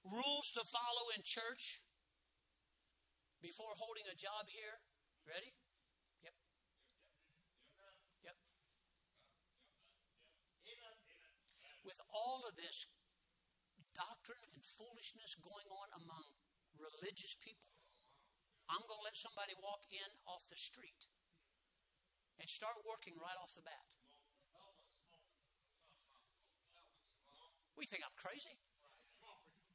[0.09, 1.85] Rules to follow in church
[3.45, 4.81] before holding a job here
[5.27, 5.51] Ready?
[6.23, 6.35] Yep.
[8.23, 8.37] Yep.
[11.83, 12.87] With all of this
[13.91, 16.31] doctrine and foolishness going on among
[16.79, 17.75] religious people,
[18.71, 21.11] I'm going to let somebody walk in off the street
[22.39, 23.91] and start working right off the bat.
[27.75, 28.55] We think I'm crazy.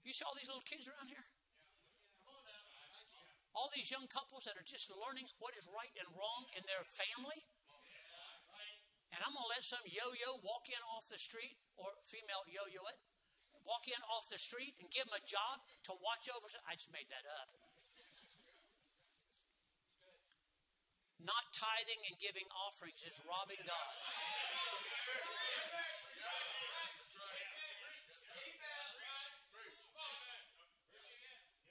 [0.07, 1.27] You see all these little kids around here?
[3.51, 6.83] All these young couples that are just learning what is right and wrong in their
[6.87, 7.39] family.
[9.11, 12.47] And I'm going to let some yo yo walk in off the street, or female
[12.47, 12.99] yo yo it,
[13.67, 16.47] walk in off the street and give them a job to watch over.
[16.71, 17.51] I just made that up.
[21.21, 23.95] Not tithing and giving offerings is robbing God.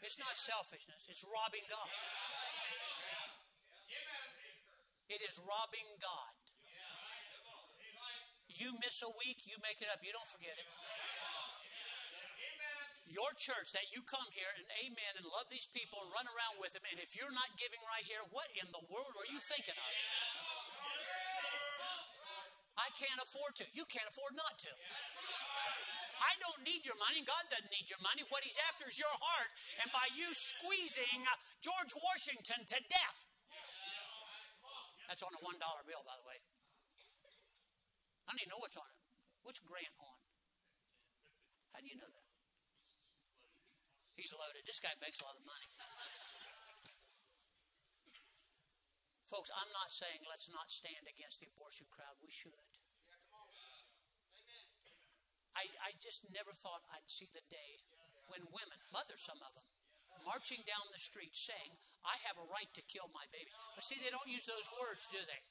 [0.01, 1.93] It's not selfishness, it's robbing God.
[5.11, 6.35] It is robbing God.
[8.47, 10.05] You miss a week, you make it up.
[10.05, 10.69] You don't forget it.
[13.11, 16.63] Your church that you come here and amen and love these people and run around
[16.63, 19.43] with them, and if you're not giving right here, what in the world are you
[19.43, 19.93] thinking of?
[22.79, 23.67] I can't afford to.
[23.75, 24.73] You can't afford not to.
[26.21, 27.25] I don't need your money.
[27.25, 28.23] God doesn't need your money.
[28.29, 29.51] What He's after is your heart.
[29.81, 31.25] And by you squeezing
[31.65, 33.19] George Washington to death.
[35.09, 35.59] That's on a $1
[35.89, 36.39] bill, by the way.
[38.29, 39.01] I don't even know what's on it.
[39.43, 40.19] What's Grant on?
[41.75, 42.31] How do you know that?
[44.15, 44.63] He's loaded.
[44.69, 45.67] This guy makes a lot of money.
[49.27, 52.19] Folks, I'm not saying let's not stand against the abortion crowd.
[52.23, 52.70] We should.
[55.59, 57.83] I, I just never thought I'd see the day
[58.31, 59.67] when women, mothers, some of them,
[60.23, 61.75] marching down the street saying,
[62.07, 63.51] I have a right to kill my baby.
[63.75, 65.43] But see, they don't use those words, do they?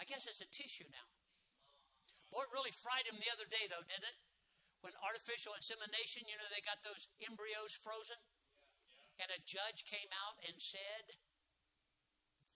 [0.00, 1.06] I guess it's a tissue now.
[2.34, 4.18] Boy, it really fried him the other day, though, didn't it?
[4.82, 8.18] When artificial insemination, you know, they got those embryos frozen.
[9.22, 11.14] And a judge came out and said,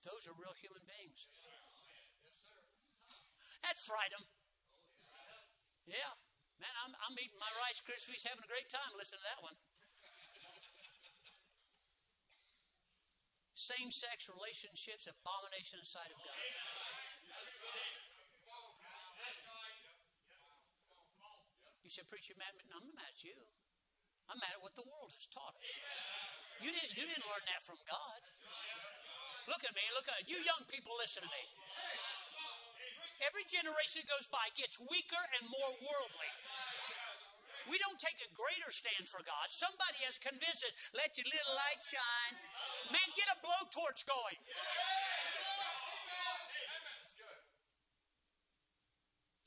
[0.02, 1.30] Those are real human beings.
[3.62, 4.26] That fried him.
[5.88, 6.12] Yeah.
[6.60, 9.56] Man, I'm, I'm eating my Rice Krispies, having a great time listening to that one.
[13.56, 16.40] Same sex relationships, abomination in the sight of God.
[21.82, 22.36] You said, Preacher?
[22.36, 23.32] No, I'm not mad at you.
[24.28, 25.68] I'm mad at what the world has taught us.
[26.60, 28.20] You didn't, you didn't learn that from God.
[29.48, 29.80] Look at me.
[29.96, 30.92] Look at you young people.
[31.00, 31.44] Listen to me.
[33.18, 36.30] Every generation that goes by gets weaker and more worldly.
[37.68, 39.52] We don't take a greater stand for God.
[39.52, 42.34] Somebody has convinced us, let your little light shine.
[42.88, 44.38] Man, get a blowtorch going.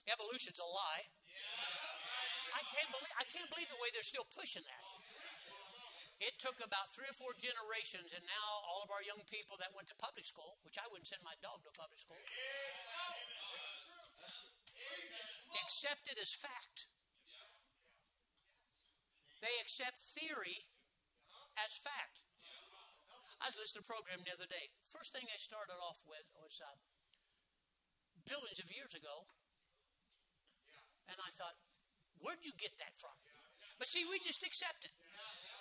[0.05, 1.05] Evolution's a lie.
[2.51, 4.85] I can't believe I can't believe the way they're still pushing that.
[6.21, 9.73] It took about three or four generations, and now all of our young people that
[9.73, 12.21] went to public school, which I wouldn't send my dog to public school,
[15.59, 16.87] accept it as fact.
[19.41, 20.69] They accept theory
[21.57, 22.21] as fact.
[23.41, 24.69] I was listening to a program the other day.
[24.85, 26.77] First thing they started off with was uh,
[28.29, 29.25] billions of years ago.
[31.09, 31.57] And I thought,
[32.21, 33.17] where'd you get that from?
[33.81, 34.93] But see, we just accept it.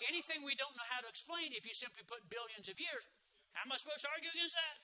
[0.05, 3.09] Anything we don't know how to explain, if you simply put billions of years,
[3.57, 4.77] how am I supposed to argue against that?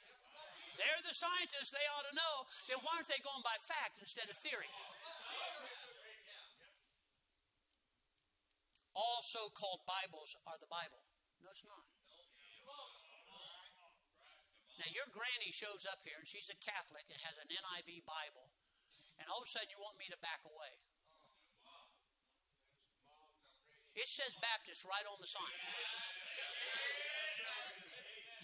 [0.76, 2.34] They're the scientists, they ought to know.
[2.68, 4.68] Then why aren't they going by fact instead of theory?
[8.96, 11.04] All so called Bibles are the Bible.
[11.44, 11.84] No, it's not.
[14.80, 18.48] Now, your granny shows up here and she's a Catholic and has an NIV Bible,
[19.20, 20.80] and all of a sudden you want me to back away.
[23.96, 25.60] It says Baptist right on the sign.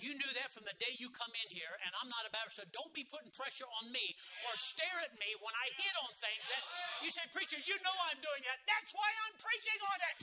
[0.03, 2.59] You knew that from the day you come in here, and I'm not a Baptist,
[2.59, 4.19] so don't be putting pressure on me
[4.51, 6.63] or stare at me when I hit on things that
[7.07, 8.59] you say, Preacher, you know I'm doing that.
[8.67, 10.17] That's why I'm preaching on it.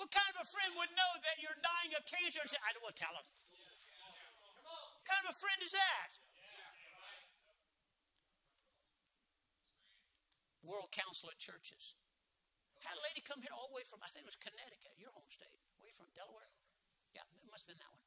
[0.00, 2.72] What kind of a friend would know that you're dying of cancer and say, I
[2.72, 3.28] to tell him?
[4.96, 6.10] What kind of a friend is that?
[10.64, 11.94] World Council of Churches.
[12.82, 15.14] Had a lady come here all the way from, I think it was Connecticut, your
[15.14, 15.54] home state.
[15.86, 16.10] You from?
[16.18, 16.41] Delaware?
[17.66, 18.02] Been that one.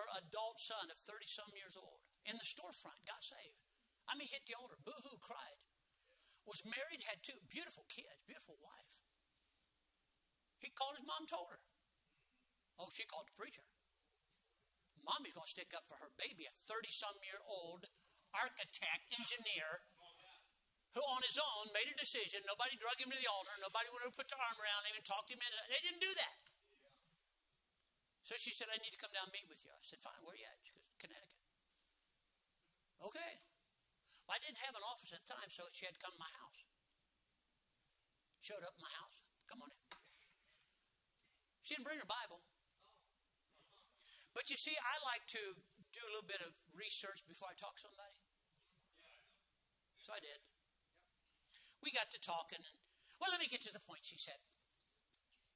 [0.00, 3.60] Her adult son of 30 some years old in the storefront got saved.
[4.08, 5.60] I mean, hit the altar, boo hoo, cried.
[6.48, 9.00] Was married, had two beautiful kids, beautiful wife.
[10.58, 11.62] He called his mom, told her.
[12.80, 13.64] Oh, she called the preacher.
[15.04, 17.88] Mommy's going to stick up for her baby, a 30 some year old
[18.36, 19.84] architect, engineer,
[20.96, 22.42] who on his own made a decision.
[22.44, 23.54] Nobody drug him to the altar.
[23.62, 25.42] Nobody would have put their arm around him and talked to him.
[25.70, 26.49] They didn't do that.
[28.30, 29.74] So she said, I need to come down and meet with you.
[29.74, 30.54] I said, fine, where are you at?
[30.62, 31.42] She goes, Connecticut.
[33.02, 33.32] Okay.
[34.22, 36.22] Well, I didn't have an office at the time, so she had to come to
[36.22, 36.62] my house.
[38.38, 39.26] showed up at my house.
[39.50, 39.82] Come on in.
[41.66, 42.38] She didn't bring her Bible.
[44.30, 45.58] But you see, I like to
[45.90, 48.14] do a little bit of research before I talk to somebody.
[50.06, 50.38] So I did.
[51.82, 52.78] We got to talking, and
[53.18, 54.38] well, let me get to the point, she said.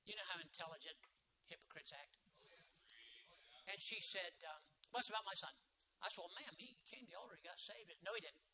[0.02, 0.98] You know how intelligent
[1.46, 2.23] hypocrites act?
[3.68, 4.62] And she said, um,
[4.92, 5.52] What's about my son?
[6.04, 7.90] I said, Well, ma'am, he came to the altar, he got saved.
[8.04, 8.44] No, he didn't.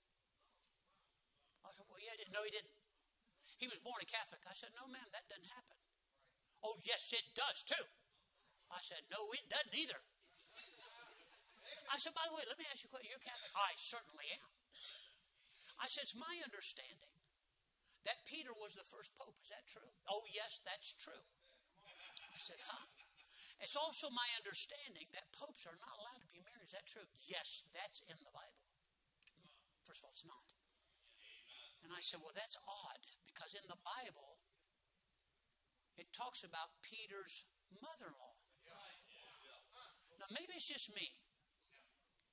[1.66, 2.30] I said, Well, yeah, did.
[2.30, 2.76] No, he didn't.
[3.58, 4.40] He was born a Catholic.
[4.48, 5.76] I said, No, ma'am, that doesn't happen.
[6.64, 7.86] Oh, yes, it does too.
[8.70, 10.00] I said, No, it doesn't either.
[11.90, 13.10] I said, By the way, let me ask you a question.
[13.10, 13.52] You're Catholic?
[13.52, 14.50] I certainly am.
[15.82, 17.18] I said, It's my understanding
[18.06, 19.36] that Peter was the first pope.
[19.42, 19.90] Is that true?
[20.08, 21.24] Oh, yes, that's true.
[22.30, 22.99] I said, Huh?
[23.60, 26.64] It's also my understanding that popes are not allowed to be married.
[26.64, 27.04] Is that true?
[27.28, 28.64] Yes, that's in the Bible.
[29.84, 30.48] First of all, it's not.
[31.84, 34.40] And I said, Well, that's odd because in the Bible,
[36.00, 38.36] it talks about Peter's mother in law.
[40.20, 41.16] Now, maybe it's just me.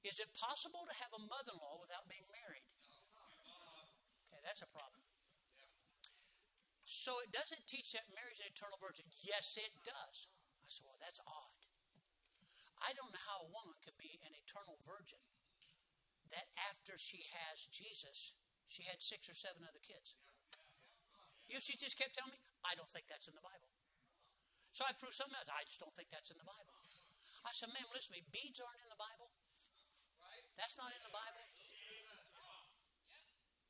[0.04, 2.68] Is it possible to have a mother in law without being married?
[4.28, 5.04] Okay, that's a problem.
[6.84, 9.08] So it doesn't teach that marriage is an eternal virgin.
[9.24, 10.32] Yes, it does.
[10.68, 11.64] I said, well, that's odd.
[12.84, 15.24] I don't know how a woman could be an eternal virgin
[16.36, 18.36] that after she has Jesus,
[18.68, 20.20] she had six or seven other kids.
[21.48, 23.72] You know, she just kept telling me, I don't think that's in the Bible.
[24.76, 25.48] So I proved something else.
[25.48, 26.76] I just don't think that's in the Bible.
[27.48, 28.28] I said, ma'am, listen to me.
[28.30, 29.32] Beads aren't in the Bible.
[30.60, 31.48] That's not in the Bible.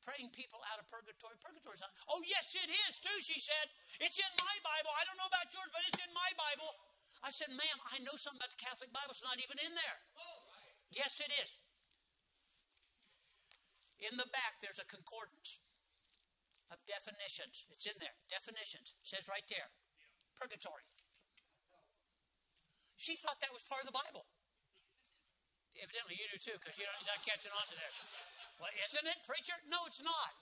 [0.02, 1.36] Praying people out of purgatory.
[1.38, 1.92] Purgatory's not.
[2.10, 3.70] Oh, yes, it is too, she said.
[4.02, 4.90] It's in my Bible.
[4.98, 6.87] I don't know about yours, but it's in my Bible.
[7.22, 9.10] I said, ma'am, I know something about the Catholic Bible.
[9.10, 9.98] It's not even in there.
[10.94, 11.58] Yes, it is.
[13.98, 15.58] In the back, there's a concordance
[16.70, 17.66] of definitions.
[17.74, 18.14] It's in there.
[18.30, 18.94] Definitions.
[19.02, 19.74] It says right there.
[20.38, 20.86] Purgatory.
[22.94, 24.26] She thought that was part of the Bible.
[25.78, 27.94] Evidently, you do too, because you're not catching on to this.
[28.58, 29.54] Well, isn't it, preacher?
[29.70, 30.34] No, it's not.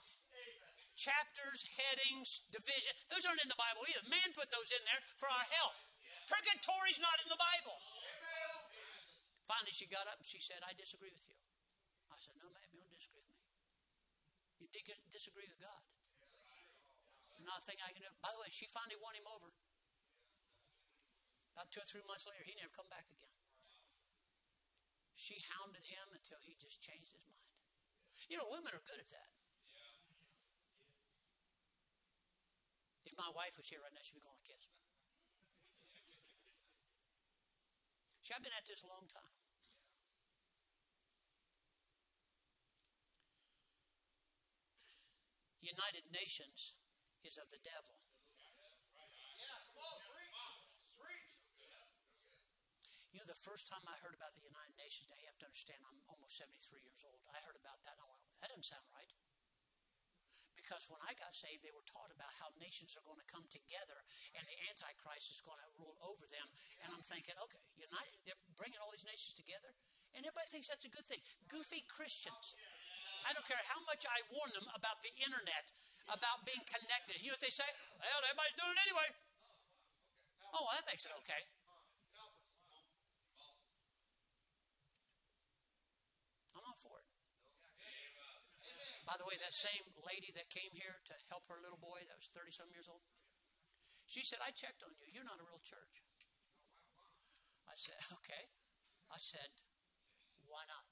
[0.97, 4.01] Chapters, headings, division, those aren't in the Bible either.
[4.09, 5.77] Man put those in there for our help.
[6.27, 7.79] Purgatory's not in the Bible.
[9.47, 11.39] Finally, she got up and she said, I disagree with you.
[12.11, 13.47] I said, No, ma'am, you don't disagree with me.
[14.59, 14.67] You
[15.07, 15.83] disagree with God.
[17.47, 18.11] Nothing I can do.
[18.19, 19.47] By the way, she finally won him over.
[21.55, 23.31] About two or three months later, he never come back again.
[25.15, 27.55] She hounded him until he just changed his mind.
[28.27, 29.31] You know, women are good at that.
[33.07, 34.67] If my wife was here right now, she'd be going to kiss.
[38.27, 39.39] See, I've been at this a long time.
[45.63, 46.75] United Nations
[47.23, 47.95] is of the devil.
[53.15, 55.47] You know, the first time I heard about the United Nations, now you have to
[55.47, 57.23] understand, I'm almost 73 years old.
[57.31, 59.07] I heard about that and I went, that doesn't sound right.
[60.67, 63.47] Because when I got saved, they were taught about how nations are going to come
[63.47, 64.03] together
[64.35, 66.43] and the Antichrist is going to rule over them.
[66.83, 69.71] And I'm thinking, okay, United, they're bringing all these nations together,
[70.11, 71.23] and everybody thinks that's a good thing.
[71.47, 72.59] Goofy Christians.
[73.23, 75.71] I don't care how much I warn them about the internet,
[76.11, 77.15] about being connected.
[77.23, 77.71] You know what they say?
[78.03, 79.07] Well, everybody's doing it anyway.
[80.51, 81.47] Oh, that makes it okay.
[86.59, 87.07] I'm all for it.
[89.07, 92.19] By the way, that same lady that came here to help her little boy that
[92.19, 93.07] was 30 some years old,
[94.03, 95.07] she said, I checked on you.
[95.07, 96.03] You're not a real church.
[97.71, 98.51] I said, okay.
[99.07, 99.47] I said,
[100.43, 100.83] why not?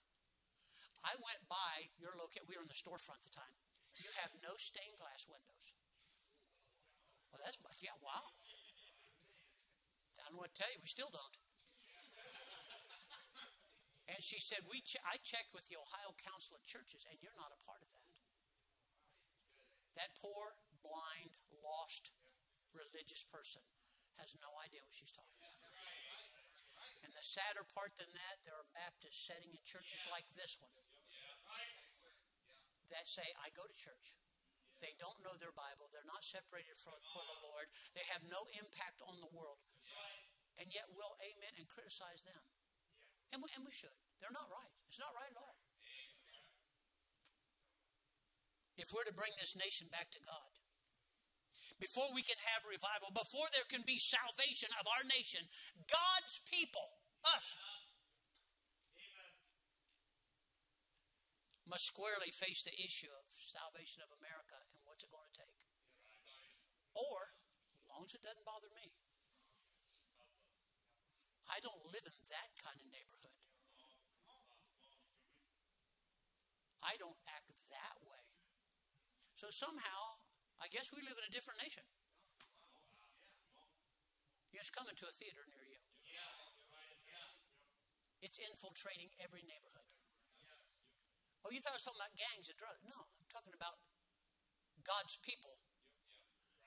[1.04, 2.48] I went by your location.
[2.48, 3.56] We were in the storefront at the time.
[4.00, 5.76] You have no stained glass windows.
[7.32, 8.32] Well, that's, yeah, wow.
[10.24, 10.80] I don't know what to tell you.
[10.80, 11.36] We still don't.
[14.12, 17.36] And she said, we ch- I checked with the Ohio Council of Churches, and you're
[17.40, 17.95] not a part of that.
[19.96, 21.32] That poor, blind,
[21.64, 22.12] lost
[22.76, 23.64] religious person
[24.20, 25.56] has no idea what she's talking about.
[27.04, 30.74] And the sadder part than that, there are Baptists sitting in churches like this one
[32.94, 34.16] that say, I go to church.
[34.80, 35.90] They don't know their Bible.
[35.90, 37.68] They're not separated from, for the Lord.
[37.96, 39.60] They have no impact on the world.
[40.56, 42.44] And yet we'll amen and criticize them.
[43.34, 43.96] And we, and we should.
[44.24, 44.72] They're not right.
[44.88, 45.58] It's not right at all.
[48.76, 50.52] If we're to bring this nation back to God.
[51.80, 55.44] Before we can have revival, before there can be salvation of our nation,
[55.92, 56.88] God's people,
[57.28, 57.60] us,
[61.68, 65.60] must squarely face the issue of salvation of America and what's it going to take.
[66.96, 67.36] Or
[67.92, 68.92] long as it doesn't bother me.
[71.48, 73.40] I don't live in that kind of neighborhood.
[76.86, 77.45] I don't act.
[79.46, 80.26] So somehow,
[80.58, 81.86] I guess we live in a different nation.
[84.50, 85.78] Just come into a theater near you.
[88.26, 89.86] It's infiltrating every neighborhood.
[91.46, 92.82] Oh, you thought I was talking about gangs and drugs?
[92.90, 93.78] No, I'm talking about
[94.82, 95.62] God's people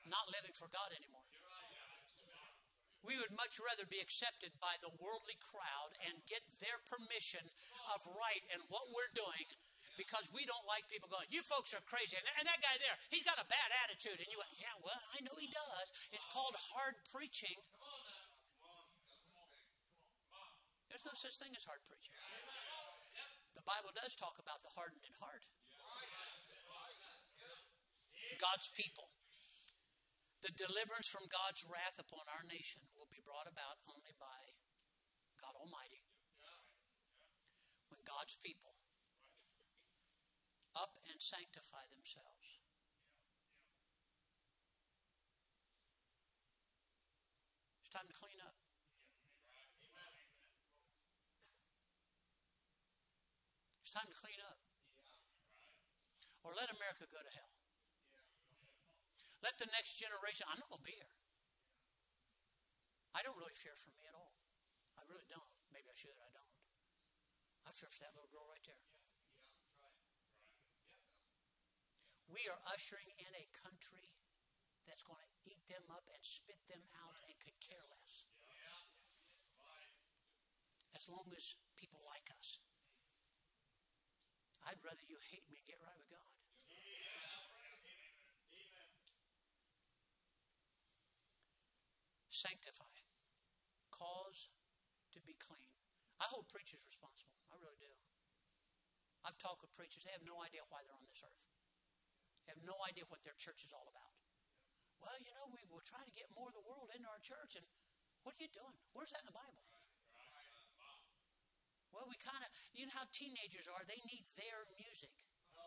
[0.06, 1.26] not living for God anymore.
[3.02, 7.42] We would much rather be accepted by the worldly crowd and get their permission
[7.90, 9.50] of right and what we're doing
[9.98, 12.14] because we don't like people going, You folks are crazy.
[12.14, 14.22] And, and that guy there, he's got a bad attitude.
[14.22, 15.90] And you went, Yeah, well, I know he does.
[16.14, 17.58] It's called hard preaching.
[20.86, 22.14] There's no such thing as hard preaching.
[23.58, 25.42] The Bible does talk about the hardened in heart.
[28.38, 29.10] God's people.
[30.46, 34.54] The deliverance from God's wrath upon our nation will be brought about only by
[35.42, 36.06] God Almighty.
[37.90, 38.77] When God's people
[40.78, 42.46] up and sanctify themselves.
[47.82, 48.55] It's time to clean up.
[53.80, 54.60] It's time to clean up.
[56.44, 57.52] Or let America go to hell.
[59.40, 61.14] Let the next generation, I'm not going to be here.
[63.16, 64.36] I don't really fear for me at all.
[65.00, 65.48] I really don't.
[65.72, 66.52] Maybe I should, I don't.
[67.64, 68.88] I fear for that little girl right there.
[72.28, 74.12] We are ushering in a country
[74.84, 78.28] that's going to eat them up and spit them out and could care less.
[80.96, 82.59] As long as people like us.
[84.66, 86.28] I'd rather you hate me and get right with God.
[92.38, 93.02] sanctify,
[93.90, 94.55] cause
[95.10, 95.74] to be clean.
[96.22, 97.34] I hold preachers responsible.
[97.50, 97.90] I really do.
[99.26, 101.57] I've talked with preachers, they have no idea why they're on this earth.
[102.48, 104.12] Have no idea what their church is all about.
[104.98, 107.54] Well, you know, we were trying to get more of the world into our church,
[107.60, 107.66] and
[108.24, 108.76] what are you doing?
[108.96, 109.62] Where's that in the Bible?
[111.92, 115.12] Well, we kind of, you know how teenagers are, they need their music.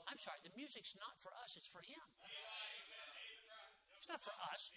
[0.10, 2.08] I'm sorry, the music's not for us, it's for him.
[3.98, 4.74] It's not for us.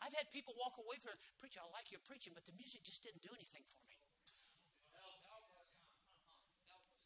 [0.00, 1.60] I've had people walk away from preacher.
[1.60, 4.00] I like your preaching, but the music just didn't do anything for me.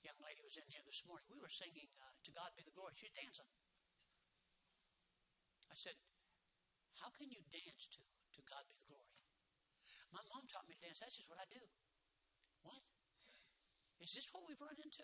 [0.07, 1.25] Young lady was in here this morning.
[1.33, 3.49] We were singing uh, "To God Be the Glory." She was dancing.
[5.75, 5.99] I said,
[7.03, 9.19] "How can you dance to to God be the glory?"
[10.15, 11.03] My mom taught me to dance.
[11.03, 11.67] That's just what I do.
[12.63, 12.87] What?
[13.99, 15.03] Is this what we've run into?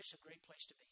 [0.00, 0.88] It's a great place to be.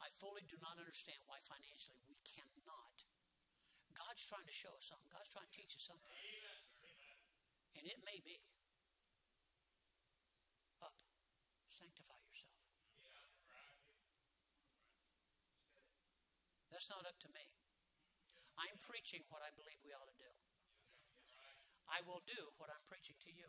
[0.00, 3.04] I fully do not understand why financially we cannot.
[3.92, 5.12] God's trying to show us something.
[5.12, 6.16] God's trying to teach us something.
[7.76, 8.40] And it may be
[10.80, 10.96] up,
[11.68, 12.52] sanctify yourself.
[16.82, 17.46] That's not up to me.
[18.58, 20.34] I'm preaching what I believe we ought to do.
[21.86, 23.46] I will do what I'm preaching to you.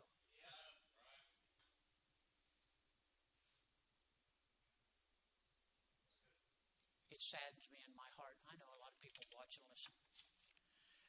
[7.10, 8.38] it saddens me in my heart.
[8.46, 9.98] I know a lot of people watch and listen.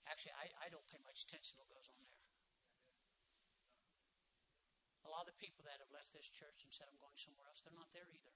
[0.10, 2.26] Actually, I, I don't pay much attention to what goes on there.
[5.06, 7.46] A lot of the people that have left this church and said, I'm going somewhere
[7.46, 8.35] else, they're not there either.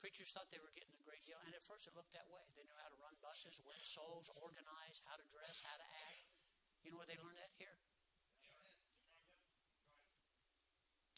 [0.00, 2.40] Preachers thought they were getting a great deal, and at first it looked that way.
[2.56, 6.24] They knew how to run buses, win souls, organize, how to dress, how to act.
[6.80, 7.52] You know where they learned that?
[7.60, 7.76] Here.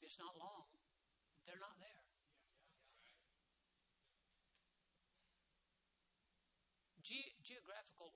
[0.03, 0.67] It's not long
[1.47, 2.07] they're not there.
[7.03, 8.15] Ge- geographical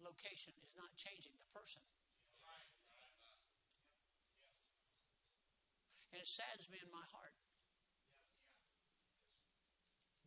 [0.00, 1.80] location is not changing the person.
[6.12, 7.36] And it saddens me in my heart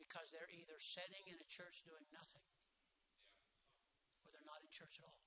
[0.10, 2.42] because they're either sitting in a church doing nothing
[4.26, 5.22] or they're not in church at all.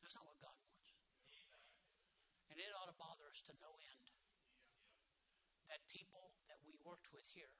[0.00, 0.96] That's not what God wants.
[2.48, 4.08] and it ought to bother us to no end
[5.68, 7.56] that people that we worked with here,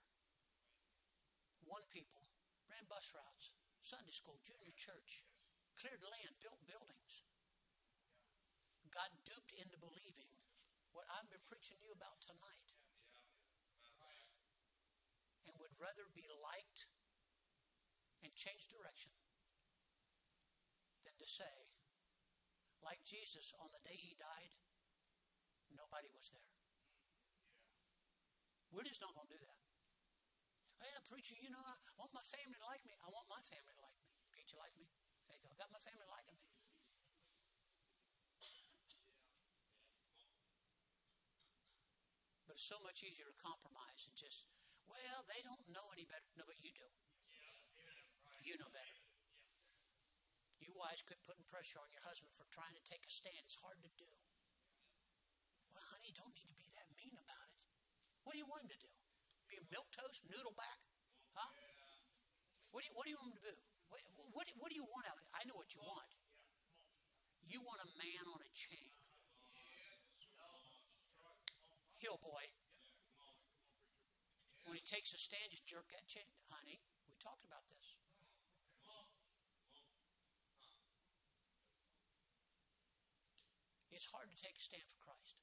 [1.65, 2.24] one people,
[2.69, 5.28] ran bus routes, Sunday school, junior church,
[5.77, 7.24] cleared land, built buildings,
[8.93, 10.36] got duped into believing
[10.94, 12.64] what I've been preaching to you about tonight.
[15.75, 16.87] Would rather be liked
[18.23, 19.11] and change direction
[21.03, 21.51] than to say,
[22.79, 24.55] like Jesus on the day he died,
[25.75, 26.55] nobody was there.
[28.71, 29.59] We're just not going to do that.
[30.79, 32.95] Hey, preacher, you know, I want my family to like me.
[33.03, 34.15] I want my family to like me.
[34.31, 34.87] Preacher, like me?
[35.27, 35.59] There you go.
[35.59, 36.47] Got my family liking me.
[42.47, 44.47] But it's so much easier to compromise and just,
[44.89, 46.28] well, they don't know any better.
[46.36, 46.89] No, but you do.
[48.44, 48.98] You know better.
[50.61, 53.44] You wives quit putting pressure on your husband for trying to take a stand.
[53.44, 54.11] It's hard to do.
[55.73, 57.61] Well, honey, you don't need to be that mean about it.
[58.24, 58.93] What do you want him to do?
[59.48, 60.81] Be a milk toast, noodle back?
[61.36, 61.51] Huh?
[62.73, 63.56] What do you, what do you want him to do?
[63.89, 64.01] What,
[64.32, 65.24] what, what do you want out of?
[65.36, 66.11] I know what you want.
[67.44, 68.93] You want a man on a chain.
[72.01, 72.44] Hill boy.
[74.85, 76.28] Takes a stand, you jerk that chain.
[76.52, 76.77] Honey,
[77.09, 77.97] we talked about this.
[83.94, 85.40] It's hard to take a stand for Christ.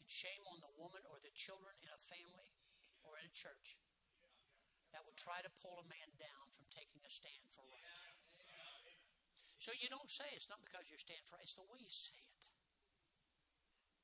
[0.00, 2.50] And shame on the woman or the children in a family
[3.06, 3.78] or in a church
[4.90, 7.92] that would try to pull a man down from taking a stand for right.
[9.62, 11.92] So you don't say it's not because you're standing for right, it's the way you
[11.92, 12.50] say it.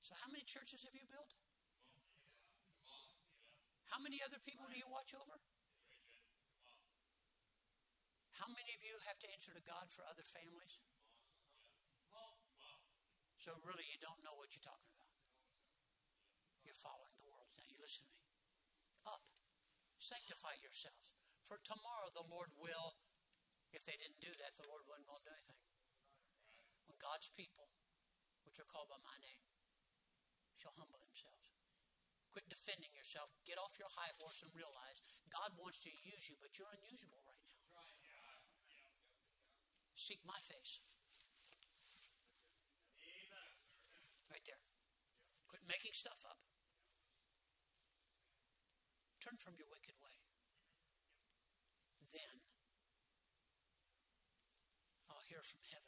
[0.07, 1.35] So how many churches have you built?
[3.89, 5.37] How many other people do you watch over?
[8.39, 10.79] How many of you have to answer to God for other families?
[13.39, 15.09] So really, you don't know what you're talking about.
[16.67, 17.49] You're following the world.
[17.57, 18.29] Now, you listen to me.
[19.09, 19.25] Up.
[19.97, 21.17] Sanctify yourselves.
[21.47, 22.99] For tomorrow the Lord will,
[23.73, 25.65] if they didn't do that, the Lord wasn't going to do anything.
[26.91, 27.73] When God's people,
[28.45, 29.41] which are called by my name,
[30.59, 31.38] shall humble themselves.
[32.39, 33.35] Quit defending yourself.
[33.43, 37.19] Get off your high horse and realize God wants to use you, but you're unusable
[37.27, 38.47] right now.
[39.99, 40.79] Seek my face.
[44.31, 44.63] Right there.
[45.51, 46.39] Quit making stuff up.
[49.19, 50.23] Turn from your wicked way.
[52.15, 52.39] Then
[55.11, 55.88] I'll hear from heaven